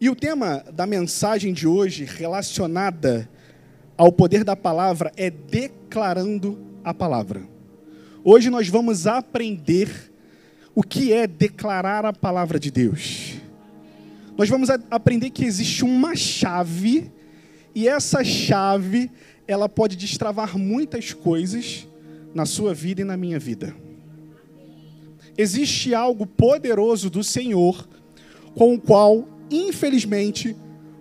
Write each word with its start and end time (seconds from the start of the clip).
E 0.00 0.08
o 0.08 0.16
tema 0.16 0.64
da 0.72 0.86
mensagem 0.86 1.52
de 1.52 1.68
hoje, 1.68 2.06
relacionada 2.06 3.28
ao 3.98 4.10
poder 4.10 4.44
da 4.44 4.56
palavra, 4.56 5.12
é 5.14 5.28
declarando 5.28 6.58
a 6.82 6.94
palavra. 6.94 7.42
Hoje 8.24 8.48
nós 8.48 8.66
vamos 8.66 9.06
aprender 9.06 10.10
o 10.74 10.82
que 10.82 11.12
é 11.12 11.26
declarar 11.26 12.06
a 12.06 12.14
palavra 12.14 12.58
de 12.58 12.70
Deus. 12.70 13.34
Nós 14.38 14.48
vamos 14.48 14.70
aprender 14.70 15.28
que 15.28 15.44
existe 15.44 15.84
uma 15.84 16.16
chave, 16.16 17.12
e 17.74 17.86
essa 17.86 18.24
chave, 18.24 19.10
ela 19.46 19.68
pode 19.68 19.96
destravar 19.96 20.56
muitas 20.56 21.12
coisas 21.12 21.86
na 22.34 22.46
sua 22.46 22.72
vida 22.72 23.02
e 23.02 23.04
na 23.04 23.18
minha 23.18 23.38
vida. 23.38 23.76
Existe 25.36 25.94
algo 25.94 26.24
poderoso 26.24 27.10
do 27.10 27.22
Senhor 27.22 27.86
com 28.54 28.72
o 28.72 28.80
qual 28.80 29.39
infelizmente, 29.50 30.56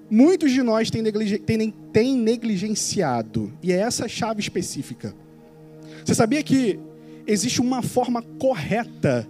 muitos 0.09 0.51
de 0.51 0.61
nós 0.63 0.89
têm, 0.89 1.03
têm, 1.03 1.73
têm 1.93 2.17
negligenciado. 2.17 3.53
E 3.61 3.71
é 3.71 3.77
essa 3.77 4.07
chave 4.07 4.41
específica. 4.41 5.13
Você 6.03 6.15
sabia 6.15 6.41
que 6.41 6.79
existe 7.27 7.61
uma 7.61 7.81
forma 7.81 8.21
correta 8.39 9.27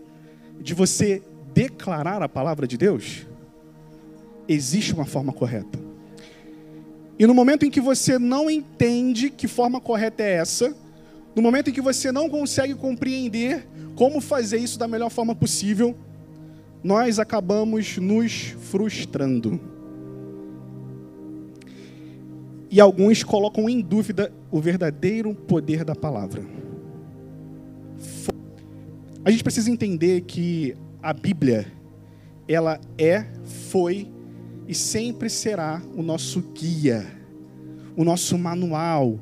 de 0.62 0.74
você 0.74 1.22
declarar 1.54 2.22
a 2.22 2.30
palavra 2.30 2.68
de 2.68 2.78
Deus? 2.78 3.28
Existe 4.48 4.94
uma 4.94 5.06
forma 5.06 5.34
correta. 5.34 5.80
E 7.18 7.28
no 7.28 7.34
momento 7.34 7.66
em 7.66 7.70
que 7.70 7.82
você 7.82 8.18
não 8.18 8.50
entende 8.50 9.30
que 9.30 9.48
forma 9.48 9.82
correta 9.82 10.24
é 10.24 10.36
essa, 10.36 10.74
no 11.36 11.42
momento 11.42 11.70
em 11.70 11.74
que 11.74 11.82
você 11.82 12.12
não 12.12 12.30
consegue 12.30 12.74
compreender 12.74 13.68
como 13.96 14.22
fazer 14.22 14.58
isso 14.58 14.80
da 14.80 14.88
melhor 14.88 15.10
forma 15.10 15.36
possível, 15.36 15.96
nós 16.84 17.20
acabamos 17.20 17.98
nos 17.98 18.56
frustrando. 18.72 19.60
E 22.72 22.80
alguns 22.80 23.24
colocam 23.24 23.68
em 23.68 23.82
dúvida 23.82 24.32
o 24.52 24.62
verdadeiro 24.62 25.34
poder 25.34 25.84
da 25.84 25.96
palavra. 25.96 26.44
A 29.26 29.32
gente 29.32 29.44
precisa 29.44 29.70
entender 29.70 30.22
que 30.22 30.76
a 31.02 31.12
Bíblia, 31.14 31.66
ela 32.48 32.80
é, 32.98 33.26
foi 33.70 34.08
e 34.68 34.74
sempre 34.74 35.30
será 35.30 35.82
o 35.96 36.02
nosso 36.02 36.42
guia, 36.42 37.06
o 37.98 38.04
nosso 38.04 38.38
manual, 38.38 39.20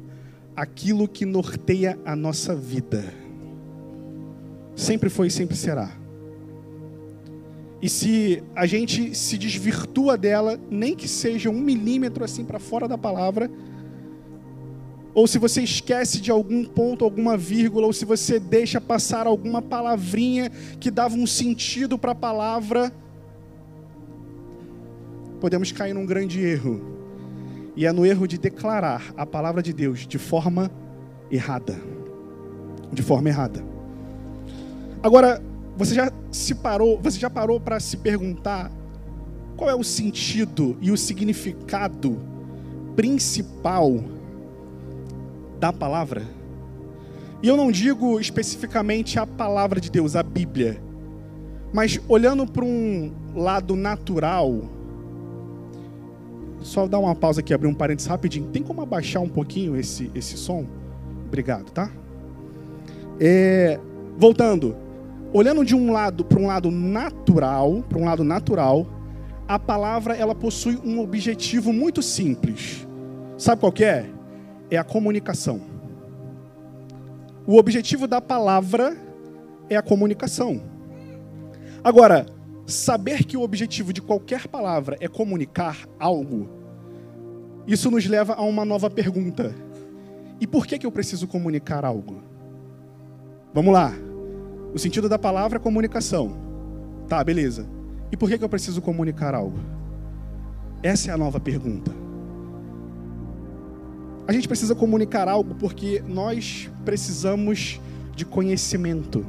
aquilo 0.55 1.07
que 1.07 1.25
norteia 1.25 1.97
a 2.05 2.15
nossa 2.15 2.53
vida. 2.55 3.03
Sempre 4.75 5.09
foi 5.09 5.27
e 5.27 5.31
sempre 5.31 5.55
será. 5.55 5.91
E 7.81 7.89
se 7.89 8.43
a 8.55 8.65
gente 8.65 9.13
se 9.15 9.37
desvirtua 9.37 10.17
dela, 10.17 10.59
nem 10.69 10.95
que 10.95 11.07
seja 11.07 11.49
um 11.49 11.59
milímetro 11.59 12.23
assim 12.23 12.43
para 12.43 12.59
fora 12.59 12.87
da 12.87 12.97
palavra, 12.97 13.49
ou 15.13 15.25
se 15.25 15.39
você 15.39 15.63
esquece 15.63 16.21
de 16.21 16.29
algum 16.29 16.63
ponto, 16.63 17.03
alguma 17.03 17.35
vírgula, 17.35 17.87
ou 17.87 17.93
se 17.93 18.05
você 18.05 18.39
deixa 18.39 18.79
passar 18.79 19.25
alguma 19.25 19.61
palavrinha 19.63 20.51
que 20.79 20.91
dava 20.91 21.15
um 21.15 21.25
sentido 21.25 21.97
para 21.97 22.11
a 22.11 22.15
palavra, 22.15 22.93
podemos 25.39 25.71
cair 25.71 25.93
num 25.93 26.05
grande 26.05 26.39
erro. 26.39 26.81
E 27.75 27.85
é 27.85 27.91
no 27.91 28.05
erro 28.05 28.27
de 28.27 28.37
declarar 28.37 29.13
a 29.15 29.25
palavra 29.25 29.61
de 29.61 29.73
Deus 29.73 30.05
de 30.05 30.17
forma 30.17 30.71
errada. 31.31 31.79
De 32.91 33.01
forma 33.01 33.29
errada. 33.29 33.63
Agora, 35.01 35.43
você 35.77 35.93
já 35.93 36.11
se 36.31 36.55
parou, 36.55 36.99
você 36.99 37.19
já 37.19 37.29
parou 37.29 37.59
para 37.59 37.79
se 37.79 37.97
perguntar 37.97 38.71
qual 39.55 39.69
é 39.69 39.75
o 39.75 39.83
sentido 39.83 40.75
e 40.81 40.91
o 40.91 40.97
significado 40.97 42.19
principal 42.95 44.03
da 45.59 45.71
palavra? 45.71 46.23
E 47.43 47.47
eu 47.47 47.55
não 47.55 47.71
digo 47.71 48.19
especificamente 48.19 49.19
a 49.19 49.27
palavra 49.27 49.79
de 49.79 49.91
Deus, 49.91 50.15
a 50.15 50.23
Bíblia, 50.23 50.81
mas 51.71 51.99
olhando 52.07 52.47
para 52.47 52.65
um 52.65 53.11
lado 53.35 53.75
natural, 53.75 54.61
só 56.59 56.87
dar 56.87 56.97
uma 56.97 57.13
pausa 57.13 57.41
aqui, 57.41 57.53
abrir 57.53 57.67
um 57.67 57.73
parênteses 57.73 58.09
rapidinho. 58.09 58.47
Tem 58.47 58.63
como 58.63 58.81
abaixar 58.81 59.21
um 59.21 59.29
pouquinho 59.29 59.75
esse, 59.75 60.09
esse 60.15 60.37
som? 60.37 60.65
Obrigado, 61.27 61.69
tá? 61.71 61.91
É, 63.19 63.79
voltando 64.17 64.86
olhando 65.33 65.63
de 65.65 65.75
um 65.75 65.91
lado 65.91 66.23
para 66.23 66.39
um 66.39 66.47
lado 66.47 66.71
natural, 66.71 67.83
para 67.87 67.97
um 67.97 68.05
lado 68.05 68.23
natural, 68.23 68.87
a 69.47 69.57
palavra 69.57 70.15
ela 70.15 70.35
possui 70.35 70.79
um 70.83 70.99
objetivo 70.99 71.71
muito 71.71 72.01
simples. 72.01 72.87
Sabe 73.37 73.61
qual 73.61 73.73
é? 73.79 74.05
É 74.69 74.77
a 74.77 74.83
comunicação. 74.83 75.61
O 77.45 77.57
objetivo 77.57 78.07
da 78.07 78.19
palavra 78.19 78.97
é 79.69 79.75
a 79.75 79.81
comunicação. 79.81 80.61
Agora, 81.83 82.25
saber 82.65 83.23
que 83.23 83.37
o 83.37 83.41
objetivo 83.41 83.93
de 83.93 84.01
qualquer 84.01 84.47
palavra 84.47 84.97
é 84.99 85.07
comunicar 85.07 85.87
algo, 85.97 86.49
isso 87.65 87.91
nos 87.91 88.05
leva 88.05 88.33
a 88.33 88.41
uma 88.41 88.65
nova 88.65 88.89
pergunta. 88.89 89.53
E 90.39 90.47
por 90.47 90.65
que, 90.65 90.77
que 90.77 90.85
eu 90.85 90.91
preciso 90.91 91.27
comunicar 91.27 91.83
algo? 91.85 92.21
Vamos 93.53 93.73
lá. 93.73 94.06
O 94.73 94.79
sentido 94.79 95.07
da 95.07 95.17
palavra 95.17 95.57
é 95.57 95.59
comunicação. 95.59 96.37
Tá, 97.07 97.23
beleza. 97.23 97.65
E 98.11 98.17
por 98.17 98.29
que, 98.29 98.37
que 98.37 98.43
eu 98.43 98.49
preciso 98.49 98.81
comunicar 98.81 99.33
algo? 99.33 99.59
Essa 100.83 101.11
é 101.11 101.13
a 101.13 101.17
nova 101.17 101.39
pergunta. 101.39 101.91
A 104.27 104.33
gente 104.33 104.47
precisa 104.47 104.75
comunicar 104.75 105.27
algo 105.27 105.55
porque 105.55 106.03
nós 106.05 106.69
precisamos 106.83 107.79
de 108.15 108.25
conhecimento. 108.25 109.25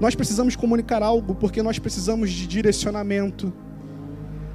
Nós 0.00 0.14
precisamos 0.14 0.56
comunicar 0.56 1.02
algo 1.02 1.34
porque 1.34 1.62
nós 1.62 1.78
precisamos 1.78 2.30
de 2.30 2.46
direcionamento. 2.46 3.52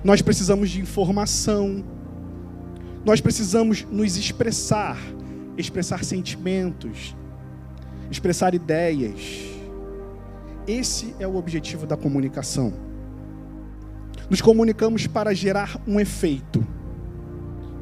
Nós 0.03 0.21
precisamos 0.21 0.71
de 0.71 0.81
informação. 0.81 1.83
Nós 3.05 3.21
precisamos 3.21 3.85
nos 3.91 4.17
expressar, 4.17 4.97
expressar 5.55 6.03
sentimentos, 6.03 7.15
expressar 8.09 8.53
ideias. 8.53 9.45
Esse 10.67 11.15
é 11.19 11.27
o 11.27 11.35
objetivo 11.35 11.85
da 11.85 11.95
comunicação. 11.95 12.73
Nos 14.29 14.41
comunicamos 14.41 15.05
para 15.07 15.33
gerar 15.33 15.79
um 15.87 15.99
efeito: 15.99 16.65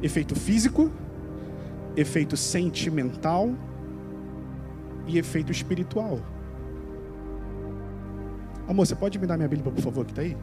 efeito 0.02 0.34
físico, 0.34 0.90
efeito 1.96 2.36
sentimental 2.36 3.54
e 5.06 5.18
efeito 5.18 5.50
espiritual. 5.50 6.20
Amor, 8.68 8.86
você 8.86 8.94
pode 8.94 9.18
me 9.18 9.26
dar 9.26 9.36
minha 9.36 9.48
Bíblia, 9.48 9.70
por 9.70 9.82
favor, 9.82 10.04
que 10.04 10.12
está 10.12 10.22
aí? 10.22 10.36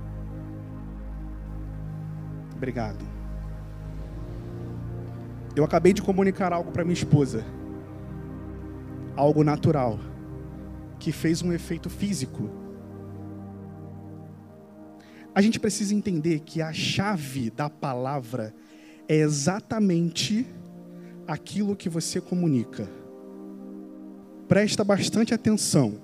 Obrigado. 2.55 3.03
Eu 5.55 5.63
acabei 5.63 5.93
de 5.93 6.01
comunicar 6.01 6.53
algo 6.53 6.71
para 6.71 6.83
minha 6.83 6.93
esposa 6.93 7.43
algo 9.21 9.43
natural 9.43 9.99
que 10.97 11.11
fez 11.11 11.43
um 11.43 11.53
efeito 11.53 11.91
físico. 11.91 12.49
A 15.33 15.41
gente 15.41 15.59
precisa 15.59 15.93
entender 15.93 16.39
que 16.39 16.59
a 16.59 16.73
chave 16.73 17.51
da 17.51 17.69
palavra 17.69 18.51
é 19.07 19.17
exatamente 19.17 20.45
aquilo 21.27 21.75
que 21.75 21.87
você 21.87 22.19
comunica. 22.19 22.89
Presta 24.47 24.83
bastante 24.83 25.35
atenção. 25.35 25.99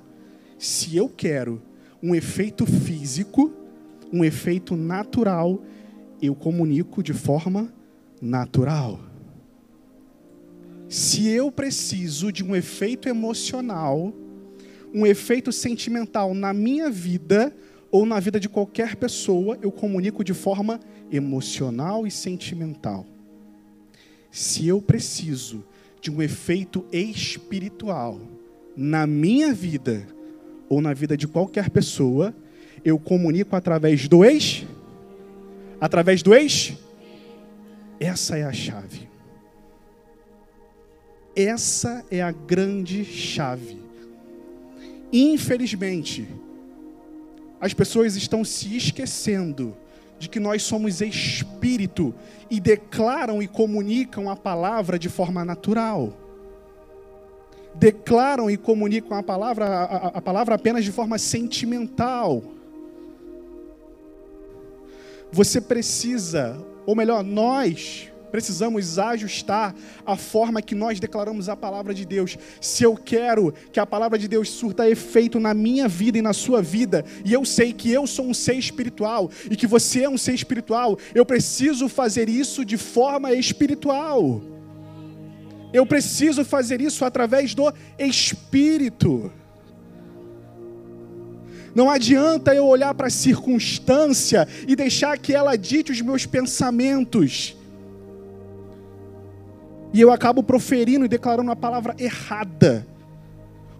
Se 0.60 0.96
eu 0.96 1.10
quero 1.10 1.60
um 2.02 2.14
efeito 2.14 2.68
físico, 2.68 3.52
um 4.14 4.24
efeito 4.24 4.76
natural, 4.76 5.60
eu 6.22 6.36
comunico 6.36 7.02
de 7.02 7.14
forma 7.14 7.74
natural. 8.22 9.07
Se 10.90 11.28
eu 11.28 11.52
preciso 11.52 12.32
de 12.32 12.44
um 12.44 12.56
efeito 12.56 13.10
emocional, 13.10 14.14
um 14.94 15.06
efeito 15.06 15.52
sentimental 15.52 16.34
na 16.34 16.54
minha 16.54 16.90
vida 16.90 17.54
ou 17.92 18.06
na 18.06 18.20
vida 18.20 18.40
de 18.40 18.48
qualquer 18.48 18.96
pessoa, 18.96 19.58
eu 19.62 19.72
comunico 19.72 20.24
de 20.24 20.34
forma 20.34 20.80
emocional 21.12 22.08
e 22.08 22.12
sentimental. 22.12 23.06
Se 24.32 24.68
eu 24.68 24.82
preciso 24.82 25.64
de 26.02 26.10
um 26.10 26.22
efeito 26.22 26.86
espiritual 26.92 28.20
na 28.76 29.06
minha 29.06 29.54
vida 29.54 30.08
ou 30.70 30.82
na 30.82 30.94
vida 30.94 31.18
de 31.18 31.28
qualquer 31.28 31.70
pessoa, 31.70 32.34
eu 32.84 32.98
comunico 32.98 33.56
através 33.56 34.08
do 34.08 34.24
ex. 34.24 34.66
Através 35.82 36.22
do 36.22 36.34
ex? 36.34 36.74
Essa 38.00 38.38
é 38.38 38.44
a 38.44 38.54
chave. 38.54 39.07
Essa 41.38 42.04
é 42.10 42.20
a 42.20 42.32
grande 42.32 43.06
chave. 43.06 43.80
Infelizmente, 45.14 46.28
as 47.62 47.76
pessoas 47.76 48.16
estão 48.16 48.44
se 48.44 48.76
esquecendo 48.76 49.78
de 50.18 50.28
que 50.30 50.40
nós 50.40 50.64
somos 50.64 51.00
espírito 51.00 52.12
e 52.50 52.60
declaram 52.60 53.40
e 53.40 53.48
comunicam 53.48 54.32
a 54.32 54.36
palavra 54.36 54.98
de 54.98 55.10
forma 55.10 55.46
natural. 55.46 56.12
Declaram 57.76 58.50
e 58.50 58.58
comunicam 58.58 59.16
a 59.16 59.22
palavra, 59.22 59.68
a, 59.68 60.08
a 60.08 60.22
palavra 60.22 60.56
apenas 60.56 60.84
de 60.84 60.92
forma 60.92 61.20
sentimental. 61.20 62.42
Você 65.32 65.62
precisa, 65.62 66.60
ou 66.84 66.96
melhor, 66.96 67.24
nós 67.24 68.12
Precisamos 68.32 69.00
ajustar 69.00 69.74
a 70.06 70.16
forma 70.16 70.62
que 70.62 70.76
nós 70.76 71.00
declaramos 71.00 71.48
a 71.48 71.56
palavra 71.56 71.94
de 71.94 72.06
Deus. 72.06 72.38
Se 72.60 72.84
eu 72.84 72.96
quero 72.96 73.54
que 73.72 73.80
a 73.80 73.86
palavra 73.86 74.18
de 74.18 74.28
Deus 74.28 74.50
surta 74.50 74.90
efeito 74.90 75.40
na 75.40 75.54
minha 75.54 75.88
vida 75.88 76.18
e 76.18 76.22
na 76.22 76.34
sua 76.34 76.62
vida, 76.62 77.06
e 77.24 77.34
eu 77.34 77.46
sei 77.46 77.72
que 77.72 77.92
eu 77.92 78.06
sou 78.06 78.28
um 78.28 78.34
ser 78.34 78.56
espiritual 78.56 79.30
e 79.50 79.56
que 79.56 79.66
você 79.66 80.04
é 80.04 80.10
um 80.10 80.18
ser 80.18 80.34
espiritual, 80.34 80.98
eu 81.16 81.26
preciso 81.26 81.88
fazer 81.88 82.28
isso 82.28 82.66
de 82.66 82.78
forma 82.78 83.34
espiritual. 83.34 84.42
Eu 85.74 85.86
preciso 85.86 86.46
fazer 86.46 86.82
isso 86.82 87.04
através 87.04 87.54
do 87.54 87.72
Espírito. 88.00 89.32
Não 91.76 91.92
adianta 91.92 92.56
eu 92.56 92.66
olhar 92.66 92.94
para 92.96 93.08
a 93.08 93.12
circunstância 93.12 94.48
e 94.68 94.76
deixar 94.76 95.18
que 95.18 95.34
ela 95.34 95.56
dite 95.56 95.92
os 95.92 96.02
meus 96.02 96.26
pensamentos 96.26 97.56
e 99.98 100.02
eu 100.02 100.12
acabo 100.12 100.44
proferindo 100.44 101.06
e 101.06 101.08
declarando 101.08 101.50
uma 101.50 101.56
palavra 101.56 101.96
errada. 101.98 102.86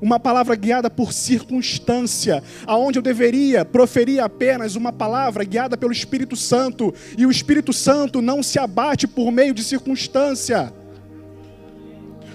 Uma 0.02 0.20
palavra 0.20 0.56
guiada 0.56 0.90
por 0.90 1.14
circunstância, 1.14 2.44
aonde 2.66 2.98
eu 2.98 3.04
deveria 3.04 3.64
proferir 3.64 4.20
apenas 4.20 4.76
uma 4.76 4.92
palavra 4.92 5.44
guiada 5.44 5.78
pelo 5.78 5.92
Espírito 5.92 6.36
Santo, 6.36 6.92
e 7.16 7.24
o 7.24 7.30
Espírito 7.30 7.72
Santo 7.72 8.20
não 8.20 8.42
se 8.42 8.58
abate 8.58 9.06
por 9.06 9.32
meio 9.32 9.54
de 9.54 9.64
circunstância. 9.64 10.74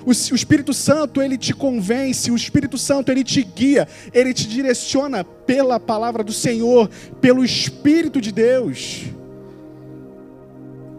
O, 0.07 0.13
Espírito 0.13 0.73
Santo, 0.73 1.21
ele 1.21 1.37
te 1.37 1.53
convence, 1.53 2.31
o 2.31 2.37
Espírito 2.37 2.79
Santo, 2.79 3.11
ele 3.11 3.25
te 3.25 3.43
guia, 3.43 3.89
ele 4.15 4.33
te 4.33 4.47
direciona 4.47 5.25
pela 5.25 5.81
palavra 5.81 6.23
do 6.23 6.33
Senhor, 6.33 6.89
pelo 7.21 7.45
Espírito 7.45 8.21
de 8.21 8.31
Deus. 8.31 9.07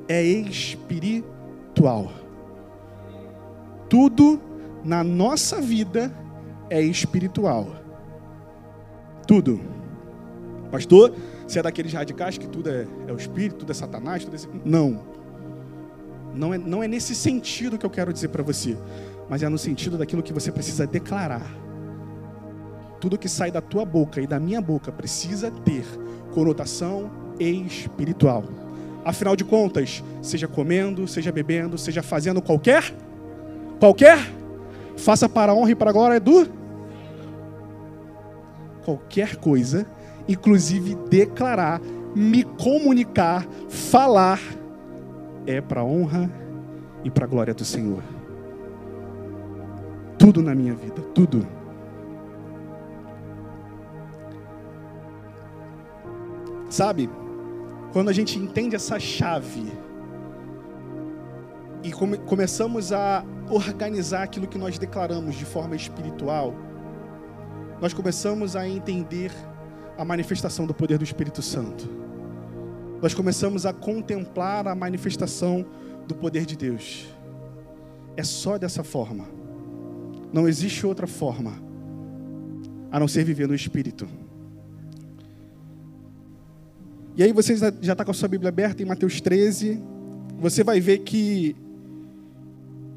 É 0.06 0.22
espiritual 0.22 2.23
tudo 3.94 4.42
na 4.84 5.04
nossa 5.04 5.62
vida 5.62 6.12
é 6.68 6.82
espiritual. 6.82 7.76
Tudo. 9.28 9.62
Pastor, 10.72 11.14
você 11.48 11.60
é 11.60 11.62
daqueles 11.62 11.94
radicais 11.94 12.36
que 12.36 12.48
tudo 12.48 12.72
é, 12.72 12.88
é 13.08 13.14
o 13.14 13.18
espírito, 13.18 13.58
tudo 13.58 13.72
é 13.72 13.76
satanás, 13.76 14.26
tudo 14.26 14.36
é... 14.36 14.40
Não. 14.66 15.00
Não 16.34 16.52
é, 16.56 16.58
não 16.58 16.82
é 16.82 16.88
nesse 16.88 17.14
sentido 17.14 17.78
que 17.78 17.86
eu 17.86 17.90
quero 17.92 18.12
dizer 18.12 18.30
para 18.30 18.42
você, 18.42 18.76
mas 19.30 19.44
é 19.44 19.48
no 19.48 19.60
sentido 19.60 19.96
daquilo 19.96 20.24
que 20.24 20.34
você 20.34 20.52
precisa 20.52 20.88
declarar. 20.88 21.56
Tudo 23.00 23.16
que 23.16 23.30
sai 23.30 23.52
da 23.52 23.62
tua 23.62 23.86
boca 23.86 24.20
e 24.20 24.26
da 24.26 24.40
minha 24.40 24.60
boca 24.60 24.92
precisa 24.92 25.52
ter 25.52 25.86
conotação 26.34 27.12
espiritual. 27.40 28.44
Afinal 29.06 29.36
de 29.36 29.46
contas, 29.46 30.04
seja 30.20 30.48
comendo, 30.48 31.08
seja 31.08 31.32
bebendo, 31.32 31.78
seja 31.78 32.02
fazendo 32.02 32.42
qualquer 32.42 32.92
Qualquer? 33.84 34.18
Faça 34.96 35.28
para 35.28 35.52
a 35.52 35.56
honra 35.56 35.72
e 35.72 35.76
para 35.76 35.90
a 35.90 35.94
glória 35.94 36.18
do 36.18 36.48
qualquer 38.86 39.36
coisa, 39.36 39.86
inclusive 40.26 40.96
declarar, 41.10 41.82
me 42.16 42.44
comunicar, 42.44 43.46
falar, 43.68 44.40
é 45.46 45.60
para 45.60 45.82
a 45.82 45.84
honra 45.84 46.32
e 47.04 47.12
para 47.12 47.26
a 47.26 47.28
glória 47.28 47.54
do 47.54 47.66
Senhor. 47.66 48.02
Tudo 50.18 50.42
na 50.42 50.56
minha 50.56 50.74
vida, 50.74 51.02
tudo. 51.14 51.46
Sabe, 56.70 57.10
quando 57.92 58.08
a 58.08 58.14
gente 58.14 58.40
entende 58.40 58.78
essa 58.78 58.98
chave 58.98 59.70
e 61.84 61.92
come, 61.92 62.18
começamos 62.20 62.94
a 62.94 63.26
organizar 63.50 64.24
aquilo 64.24 64.48
que 64.48 64.58
nós 64.58 64.78
declaramos 64.78 65.36
de 65.36 65.46
forma 65.46 65.76
espiritual, 65.76 66.54
nós 67.82 67.94
começamos 67.94 68.56
a 68.56 68.68
entender 68.68 69.32
a 69.98 70.06
manifestação 70.06 70.66
do 70.66 70.74
poder 70.74 70.98
do 70.98 71.04
Espírito 71.04 71.42
Santo. 71.42 71.90
Nós 73.02 73.14
começamos 73.14 73.66
a 73.66 73.74
contemplar 73.74 74.68
a 74.68 74.74
manifestação 74.74 75.66
do 76.08 76.16
poder 76.16 76.46
de 76.46 76.56
Deus. 76.56 77.06
É 78.16 78.24
só 78.24 78.58
dessa 78.58 78.84
forma. 78.84 79.26
Não 80.32 80.48
existe 80.48 80.86
outra 80.86 81.06
forma 81.06 81.54
a 82.92 83.00
não 83.00 83.08
ser 83.08 83.24
viver 83.24 83.48
no 83.48 83.56
Espírito. 83.56 84.08
E 87.16 87.22
aí 87.22 87.32
você 87.32 87.56
já 87.56 87.94
está 87.94 88.04
com 88.04 88.12
a 88.12 88.14
sua 88.14 88.28
Bíblia 88.28 88.50
aberta 88.50 88.82
em 88.82 88.86
Mateus 88.86 89.22
13. 89.22 89.82
Você 90.40 90.64
vai 90.64 90.80
ver 90.80 91.00
que 91.00 91.56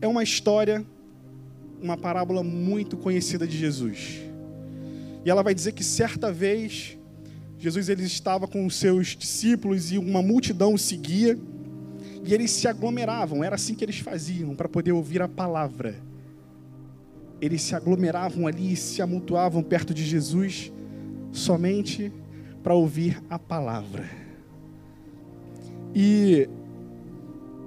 é 0.07 0.09
uma 0.09 0.23
história, 0.23 0.85
uma 1.83 1.97
parábola 1.97 2.43
muito 2.43 2.97
conhecida 2.97 3.47
de 3.47 3.57
Jesus. 3.57 4.21
E 5.25 5.31
ela 5.31 5.43
vai 5.43 5.55
dizer 5.55 5.73
que 5.73 5.85
certa 5.85 6.33
vez 6.33 6.97
Jesus 7.59 7.89
ele 7.89 8.05
estava 8.05 8.47
com 8.47 8.65
os 8.65 8.77
seus 8.77 9.09
discípulos 9.09 9.91
e 9.91 9.99
uma 9.99 10.23
multidão 10.23 10.75
o 10.75 10.79
seguia, 10.79 11.39
e 12.25 12.35
eles 12.35 12.51
se 12.51 12.67
aglomeravam, 12.67 13.43
era 13.43 13.55
assim 13.55 13.75
que 13.75 13.85
eles 13.85 13.99
faziam 13.99 14.55
para 14.55 14.69
poder 14.69 14.93
ouvir 14.93 15.23
a 15.23 15.29
palavra. 15.29 15.95
Eles 17.41 17.63
se 17.63 17.75
aglomeravam 17.75 18.47
ali 18.47 18.73
e 18.73 18.77
se 18.77 19.03
amontoavam 19.03 19.63
perto 19.63 19.93
de 19.93 20.05
Jesus 20.05 20.73
somente 21.33 22.13
para 22.63 22.75
ouvir 22.75 23.23
a 23.29 23.39
palavra. 23.39 24.09
E 25.95 26.49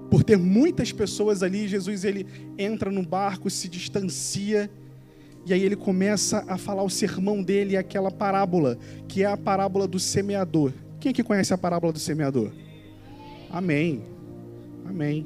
por 0.09 0.23
ter 0.23 0.37
muitas 0.37 0.91
pessoas 0.91 1.43
ali, 1.43 1.67
Jesus 1.67 2.03
ele 2.03 2.25
entra 2.57 2.91
no 2.91 3.03
barco, 3.03 3.49
se 3.49 3.67
distancia 3.69 4.69
e 5.45 5.53
aí 5.53 5.63
ele 5.63 5.75
começa 5.75 6.43
a 6.47 6.57
falar 6.57 6.83
o 6.83 6.89
sermão 6.89 7.41
dele, 7.41 7.77
aquela 7.77 8.11
parábola, 8.11 8.77
que 9.07 9.23
é 9.23 9.25
a 9.25 9.37
parábola 9.37 9.87
do 9.87 9.99
semeador. 9.99 10.73
Quem 10.99 11.11
aqui 11.11 11.23
conhece 11.23 11.53
a 11.53 11.57
parábola 11.57 11.93
do 11.93 11.99
semeador? 11.99 12.51
Amém. 13.49 14.03
Amém. 14.85 15.25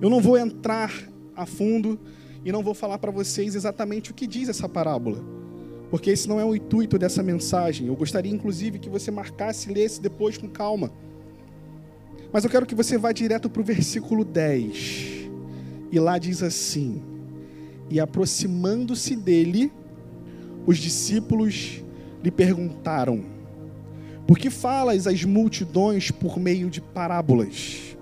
Eu 0.00 0.10
não 0.10 0.20
vou 0.20 0.36
entrar 0.36 0.92
a 1.36 1.46
fundo 1.46 1.98
e 2.44 2.52
não 2.52 2.62
vou 2.62 2.74
falar 2.74 2.98
para 2.98 3.10
vocês 3.10 3.54
exatamente 3.54 4.10
o 4.10 4.14
que 4.14 4.26
diz 4.26 4.48
essa 4.48 4.68
parábola, 4.68 5.22
porque 5.90 6.10
esse 6.10 6.28
não 6.28 6.40
é 6.40 6.44
o 6.44 6.54
intuito 6.54 6.98
dessa 6.98 7.22
mensagem. 7.22 7.86
Eu 7.86 7.96
gostaria, 7.96 8.32
inclusive, 8.32 8.78
que 8.78 8.90
você 8.90 9.10
marcasse 9.10 9.70
e 9.70 9.74
lesse 9.74 10.00
depois 10.00 10.36
com 10.36 10.48
calma. 10.48 10.90
Mas 12.34 12.42
eu 12.42 12.50
quero 12.50 12.66
que 12.66 12.74
você 12.74 12.98
vá 12.98 13.12
direto 13.12 13.48
para 13.48 13.62
o 13.62 13.64
versículo 13.64 14.24
10. 14.24 15.28
E 15.92 16.00
lá 16.00 16.18
diz 16.18 16.42
assim: 16.42 17.00
E 17.88 18.00
aproximando-se 18.00 19.14
dele, 19.14 19.72
os 20.66 20.78
discípulos 20.78 21.80
lhe 22.24 22.32
perguntaram: 22.32 23.24
Por 24.26 24.36
que 24.36 24.50
falas 24.50 25.06
às 25.06 25.22
multidões 25.22 26.10
por 26.10 26.36
meio 26.40 26.68
de 26.68 26.80
parábolas? 26.80 27.96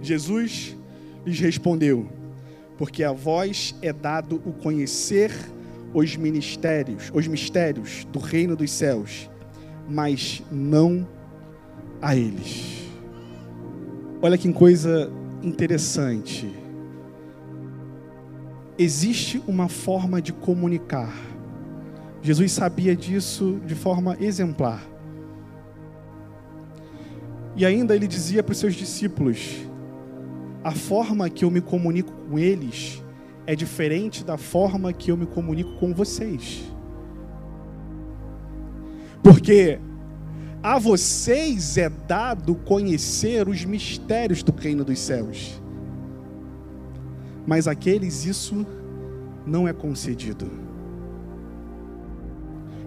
Jesus 0.00 0.76
lhes 1.26 1.40
respondeu: 1.40 2.06
Porque 2.78 3.02
a 3.02 3.10
vós 3.10 3.74
é 3.82 3.92
dado 3.92 4.40
o 4.46 4.52
conhecer 4.52 5.32
os 5.92 6.14
ministérios, 6.14 7.10
os 7.12 7.26
mistérios 7.26 8.06
do 8.12 8.20
reino 8.20 8.54
dos 8.54 8.70
céus, 8.70 9.28
mas 9.88 10.40
não 10.52 11.15
a 12.00 12.16
eles. 12.16 12.84
Olha 14.22 14.38
que 14.38 14.52
coisa 14.52 15.10
interessante. 15.42 16.50
Existe 18.78 19.42
uma 19.46 19.68
forma 19.68 20.20
de 20.20 20.32
comunicar. 20.32 21.14
Jesus 22.22 22.52
sabia 22.52 22.96
disso 22.96 23.60
de 23.64 23.74
forma 23.74 24.16
exemplar. 24.20 24.82
E 27.54 27.64
ainda 27.64 27.94
ele 27.94 28.06
dizia 28.06 28.42
para 28.42 28.52
os 28.52 28.58
seus 28.58 28.74
discípulos: 28.74 29.66
a 30.62 30.72
forma 30.72 31.30
que 31.30 31.44
eu 31.44 31.50
me 31.50 31.60
comunico 31.60 32.12
com 32.28 32.38
eles 32.38 33.02
é 33.46 33.54
diferente 33.54 34.24
da 34.24 34.36
forma 34.36 34.92
que 34.92 35.10
eu 35.10 35.16
me 35.16 35.26
comunico 35.26 35.76
com 35.76 35.94
vocês. 35.94 36.64
Porque 39.22 39.78
a 40.62 40.78
vocês 40.78 41.76
é 41.76 41.88
dado 41.88 42.54
conhecer 42.54 43.48
os 43.48 43.64
mistérios 43.64 44.42
do 44.42 44.52
reino 44.52 44.84
dos 44.84 44.98
céus. 44.98 45.60
Mas 47.46 47.68
àqueles 47.68 48.24
isso 48.24 48.66
não 49.46 49.68
é 49.68 49.72
concedido. 49.72 50.66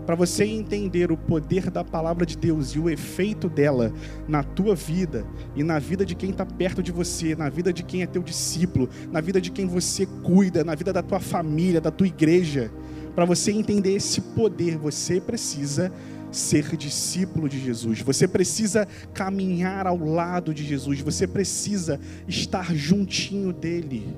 para 0.10 0.16
você 0.16 0.44
entender 0.44 1.12
o 1.12 1.16
poder 1.16 1.70
da 1.70 1.84
palavra 1.84 2.26
de 2.26 2.36
Deus 2.36 2.70
e 2.72 2.80
o 2.80 2.90
efeito 2.90 3.48
dela 3.48 3.94
na 4.28 4.42
tua 4.42 4.74
vida 4.74 5.24
e 5.56 5.62
na 5.62 5.78
vida 5.78 6.04
de 6.04 6.16
quem 6.16 6.32
está 6.32 6.44
perto 6.44 6.82
de 6.82 6.92
você, 6.92 7.36
na 7.36 7.48
vida 7.48 7.72
de 7.72 7.84
quem 7.84 8.02
é 8.02 8.08
teu 8.08 8.24
discípulo, 8.24 8.90
na 9.12 9.22
vida 9.22 9.40
de 9.40 9.52
quem 9.52 9.68
você 9.68 10.08
cuida, 10.24 10.64
na 10.64 10.74
vida 10.74 10.92
da 10.92 11.04
tua 11.04 11.20
família, 11.20 11.80
da 11.80 11.92
tua 11.92 12.08
igreja, 12.08 12.72
para 13.14 13.24
você 13.24 13.52
entender 13.52 13.94
esse 13.94 14.20
poder, 14.20 14.80
você 14.80 15.22
precisa 15.22 15.92
ser 16.32 16.76
discípulo 16.78 17.50
de 17.50 17.60
Jesus, 17.60 18.02
você 18.02 18.28
precisa 18.28 18.88
caminhar 19.14 19.88
ao 19.88 19.98
lado 19.98 20.54
de 20.54 20.66
Jesus, 20.66 21.00
você 21.02 21.28
precisa 21.28 22.00
estar 22.28 22.76
juntinho 22.76 23.52
dele. 23.52 24.16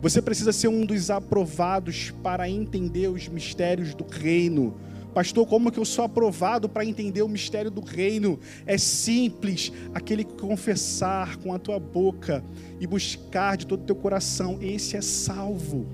Você 0.00 0.20
precisa 0.20 0.52
ser 0.52 0.66
um 0.66 0.84
dos 0.84 1.10
aprovados 1.10 2.12
para 2.22 2.48
entender 2.50 3.06
os 3.08 3.28
mistérios 3.28 3.94
do 3.94 4.04
reino. 4.04 4.74
Pastor, 5.14 5.46
como 5.46 5.70
que 5.70 5.78
eu 5.78 5.84
sou 5.84 6.04
aprovado 6.04 6.68
para 6.68 6.84
entender 6.84 7.22
o 7.22 7.28
mistério 7.28 7.70
do 7.70 7.80
reino? 7.80 8.40
É 8.66 8.76
simples, 8.78 9.70
aquele 9.94 10.24
que 10.24 10.34
confessar 10.34 11.36
com 11.36 11.54
a 11.54 11.58
tua 11.58 11.78
boca 11.78 12.42
e 12.80 12.86
buscar 12.86 13.56
de 13.56 13.66
todo 13.66 13.82
o 13.82 13.84
teu 13.84 13.94
coração, 13.94 14.58
esse 14.60 14.96
é 14.96 15.00
salvo. 15.00 15.86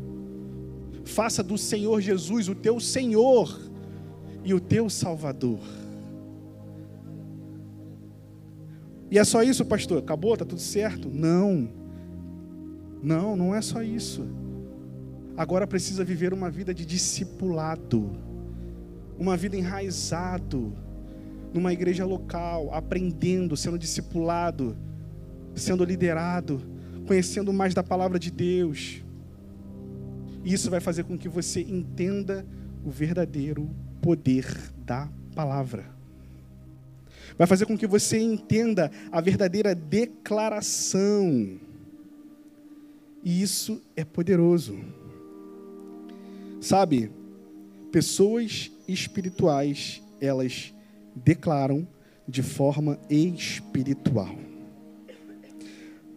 Faça 1.05 1.43
do 1.43 1.59
Senhor 1.59 2.01
Jesus 2.01 2.49
o 2.49 2.55
teu 2.55 2.81
Senhor 2.81 3.68
e 4.49 4.55
o 4.55 4.59
teu 4.59 4.89
Salvador. 4.89 5.61
E 9.11 9.19
é 9.19 9.25
só 9.25 9.43
isso, 9.43 9.63
pastor? 9.63 9.99
Acabou? 9.99 10.33
Está 10.33 10.47
tudo 10.47 10.61
certo? 10.63 11.11
Não. 11.11 11.69
Não, 13.03 13.37
não 13.37 13.55
é 13.55 13.61
só 13.61 13.83
isso. 13.83 14.27
Agora 15.37 15.67
precisa 15.67 16.03
viver 16.03 16.33
uma 16.33 16.51
vida 16.51 16.73
de 16.73 16.87
discipulado, 16.87 18.11
uma 19.19 19.37
vida 19.37 19.55
enraizado 19.55 20.73
numa 21.53 21.71
igreja 21.71 22.07
local, 22.07 22.73
aprendendo, 22.73 23.55
sendo 23.55 23.79
discipulado, 23.79 24.75
sendo 25.55 25.85
liderado, 25.85 26.63
conhecendo 27.07 27.53
mais 27.53 27.75
da 27.75 27.83
palavra 27.83 28.19
de 28.19 28.31
Deus. 28.31 29.05
Isso 30.43 30.71
vai 30.71 30.81
fazer 30.81 31.05
com 31.05 31.19
que 31.19 31.29
você 31.29 31.61
entenda 31.61 32.47
o 32.83 32.91
verdadeiro 32.91 33.69
poder 34.09 34.47
da 34.87 35.07
palavra. 35.35 35.85
Vai 37.37 37.47
fazer 37.47 37.67
com 37.67 37.77
que 37.77 37.87
você 37.87 38.19
entenda 38.19 38.91
a 39.13 39.21
verdadeira 39.21 39.75
declaração 39.75 41.61
e 43.23 43.43
isso 43.43 43.83
é 43.95 44.07
poderoso. 44.07 44.79
Sabe, 46.59 47.11
pessoas 47.93 48.73
espirituais, 48.89 50.03
elas 50.23 50.73
declaram 51.15 51.87
de 52.27 52.43
forma 52.43 52.99
espiritual. 53.11 54.39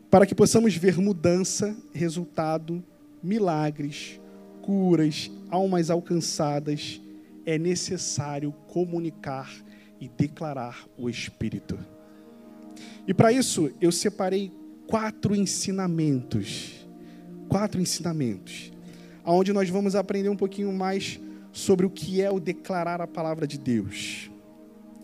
Para 0.09 0.25
que 0.25 0.33
possamos 0.33 0.77
ver 0.77 0.97
mudança, 0.97 1.75
resultado, 1.93 2.81
milagres, 3.21 4.17
curas, 4.61 5.29
almas 5.49 5.89
alcançadas, 5.89 7.01
é 7.45 7.57
necessário 7.57 8.51
comunicar 8.67 9.51
e 9.99 10.07
declarar 10.07 10.87
o 10.97 11.09
Espírito. 11.09 11.77
E 13.07 13.13
para 13.13 13.31
isso, 13.31 13.71
eu 13.79 13.91
separei 13.91 14.51
quatro 14.87 15.35
ensinamentos 15.35 16.81
quatro 17.51 17.81
ensinamentos, 17.81 18.71
aonde 19.25 19.51
nós 19.51 19.69
vamos 19.69 19.93
aprender 19.93 20.29
um 20.29 20.37
pouquinho 20.37 20.71
mais 20.71 21.19
sobre 21.51 21.85
o 21.85 21.89
que 21.89 22.21
é 22.21 22.31
o 22.31 22.39
declarar 22.39 23.01
a 23.01 23.07
palavra 23.07 23.45
de 23.45 23.57
Deus. 23.57 24.31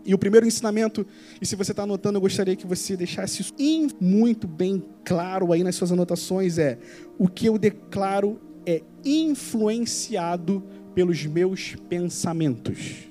E 0.06 0.13
o 0.13 0.17
primeiro 0.17 0.48
ensinamento, 0.48 1.06
e 1.41 1.46
se 1.46 1.58
você 1.58 1.74
está 1.74 1.84
anotando, 1.84 2.15
eu 2.15 2.22
gostaria 2.22 2.56
que 2.56 2.65
você 2.65 2.96
deixasse 2.96 3.41
isso 3.41 3.53
muito 4.00 4.48
bem 4.48 4.82
claro 5.03 5.51
aí 5.51 5.62
nas 5.62 5.75
suas 5.75 5.91
anotações, 5.91 6.58
é 6.58 6.79
o 7.17 7.27
que 7.27 7.48
eu 7.48 7.58
declaro 7.58 8.39
é 8.65 8.82
influenciado 9.03 10.63
pelos 10.98 11.24
meus 11.27 11.75
pensamentos. 11.88 13.08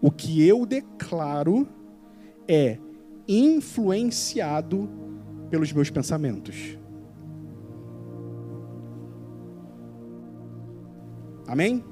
O 0.00 0.08
que 0.08 0.46
eu 0.46 0.64
declaro 0.64 1.66
é 2.46 2.78
influenciado 3.26 4.88
pelos 5.50 5.72
meus 5.72 5.90
pensamentos. 5.90 6.78
Amém? 11.48 11.82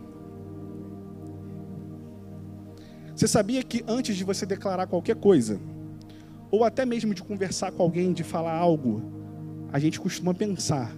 Você 3.12 3.26
sabia 3.26 3.64
que 3.64 3.82
antes 3.88 4.14
de 4.16 4.22
você 4.22 4.46
declarar 4.46 4.86
qualquer 4.86 5.16
coisa, 5.16 5.60
ou 6.52 6.62
até 6.62 6.86
mesmo 6.86 7.12
de 7.14 7.24
conversar 7.24 7.72
com 7.72 7.82
alguém, 7.82 8.12
de 8.12 8.22
falar 8.22 8.56
algo, 8.56 9.02
a 9.72 9.78
gente 9.80 9.98
costuma 9.98 10.32
pensar 10.32 10.94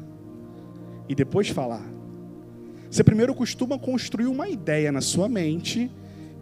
e 1.09 1.14
depois 1.14 1.49
falar. 1.49 1.91
Você 2.92 3.02
primeiro 3.02 3.34
costuma 3.34 3.78
construir 3.78 4.26
uma 4.26 4.50
ideia 4.50 4.92
na 4.92 5.00
sua 5.00 5.26
mente, 5.26 5.90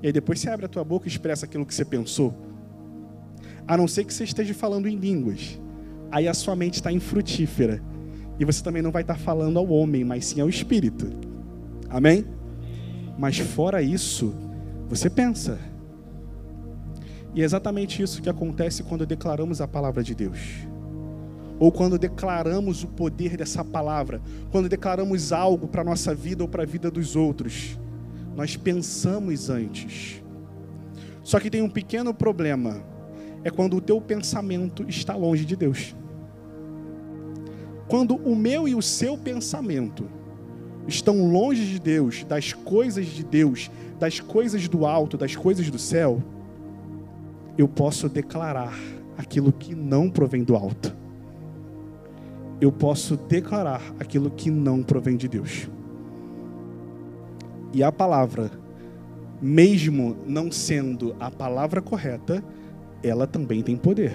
e 0.02 0.08
aí 0.08 0.12
depois 0.12 0.40
você 0.40 0.50
abre 0.50 0.66
a 0.66 0.68
tua 0.68 0.82
boca 0.82 1.06
e 1.06 1.08
expressa 1.08 1.46
aquilo 1.46 1.64
que 1.64 1.72
você 1.72 1.84
pensou. 1.84 2.34
A 3.68 3.76
não 3.76 3.86
ser 3.86 4.02
que 4.02 4.12
você 4.12 4.24
esteja 4.24 4.52
falando 4.52 4.88
em 4.88 4.96
línguas. 4.96 5.60
Aí 6.10 6.26
a 6.26 6.34
sua 6.34 6.56
mente 6.56 6.74
está 6.74 6.90
infrutífera. 6.90 7.80
E 8.36 8.44
você 8.44 8.64
também 8.64 8.82
não 8.82 8.90
vai 8.90 9.02
estar 9.02 9.16
falando 9.16 9.60
ao 9.60 9.68
homem, 9.68 10.02
mas 10.02 10.26
sim 10.26 10.40
ao 10.40 10.48
espírito. 10.48 11.08
Amém? 11.88 12.26
Mas 13.16 13.38
fora 13.38 13.80
isso, 13.80 14.34
você 14.88 15.08
pensa. 15.08 15.56
E 17.32 17.42
é 17.42 17.44
exatamente 17.44 18.02
isso 18.02 18.20
que 18.20 18.28
acontece 18.28 18.82
quando 18.82 19.06
declaramos 19.06 19.60
a 19.60 19.68
palavra 19.68 20.02
de 20.02 20.16
Deus. 20.16 20.66
Ou 21.60 21.70
quando 21.70 21.98
declaramos 21.98 22.82
o 22.82 22.88
poder 22.88 23.36
dessa 23.36 23.62
palavra, 23.62 24.22
quando 24.50 24.66
declaramos 24.66 25.30
algo 25.30 25.68
para 25.68 25.82
a 25.82 25.84
nossa 25.84 26.14
vida 26.14 26.42
ou 26.42 26.48
para 26.48 26.62
a 26.62 26.66
vida 26.66 26.90
dos 26.90 27.14
outros, 27.14 27.78
nós 28.34 28.56
pensamos 28.56 29.50
antes. 29.50 30.22
Só 31.22 31.38
que 31.38 31.50
tem 31.50 31.60
um 31.60 31.68
pequeno 31.68 32.14
problema, 32.14 32.82
é 33.44 33.50
quando 33.50 33.76
o 33.76 33.80
teu 33.80 34.00
pensamento 34.00 34.86
está 34.88 35.14
longe 35.14 35.44
de 35.44 35.54
Deus. 35.54 35.94
Quando 37.86 38.16
o 38.16 38.34
meu 38.34 38.66
e 38.66 38.74
o 38.74 38.80
seu 38.80 39.18
pensamento 39.18 40.08
estão 40.88 41.30
longe 41.30 41.66
de 41.66 41.78
Deus, 41.78 42.24
das 42.24 42.54
coisas 42.54 43.04
de 43.04 43.22
Deus, 43.22 43.70
das 43.98 44.18
coisas 44.18 44.66
do 44.66 44.86
alto, 44.86 45.18
das 45.18 45.36
coisas 45.36 45.70
do 45.70 45.78
céu, 45.78 46.22
eu 47.58 47.68
posso 47.68 48.08
declarar 48.08 48.72
aquilo 49.18 49.52
que 49.52 49.74
não 49.74 50.08
provém 50.08 50.42
do 50.42 50.56
alto. 50.56 50.99
Eu 52.60 52.70
posso 52.70 53.16
declarar 53.16 53.82
aquilo 53.98 54.30
que 54.30 54.50
não 54.50 54.82
provém 54.82 55.16
de 55.16 55.28
Deus. 55.28 55.68
E 57.72 57.82
a 57.82 57.90
palavra, 57.90 58.50
mesmo 59.40 60.16
não 60.26 60.50
sendo 60.50 61.16
a 61.18 61.30
palavra 61.30 61.80
correta, 61.80 62.44
ela 63.02 63.26
também 63.26 63.62
tem 63.62 63.76
poder. 63.76 64.12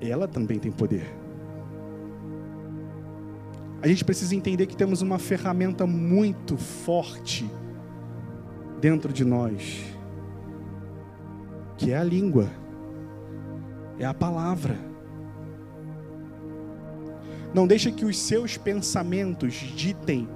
Ela 0.00 0.28
também 0.28 0.58
tem 0.58 0.70
poder 0.70 1.24
a 3.84 3.86
gente 3.86 4.02
precisa 4.02 4.34
entender 4.34 4.64
que 4.64 4.74
temos 4.74 5.02
uma 5.02 5.18
ferramenta 5.18 5.86
muito 5.86 6.56
forte 6.56 7.46
dentro 8.80 9.12
de 9.12 9.26
nós, 9.26 9.84
que 11.76 11.92
é 11.92 11.98
a 11.98 12.02
língua, 12.02 12.48
é 13.98 14.06
a 14.06 14.14
palavra. 14.14 14.93
Não 17.54 17.68
deixe 17.68 17.92
que 17.92 18.04
os 18.04 18.18
seus 18.18 18.56
pensamentos 18.56 19.54
ditem 19.54 20.28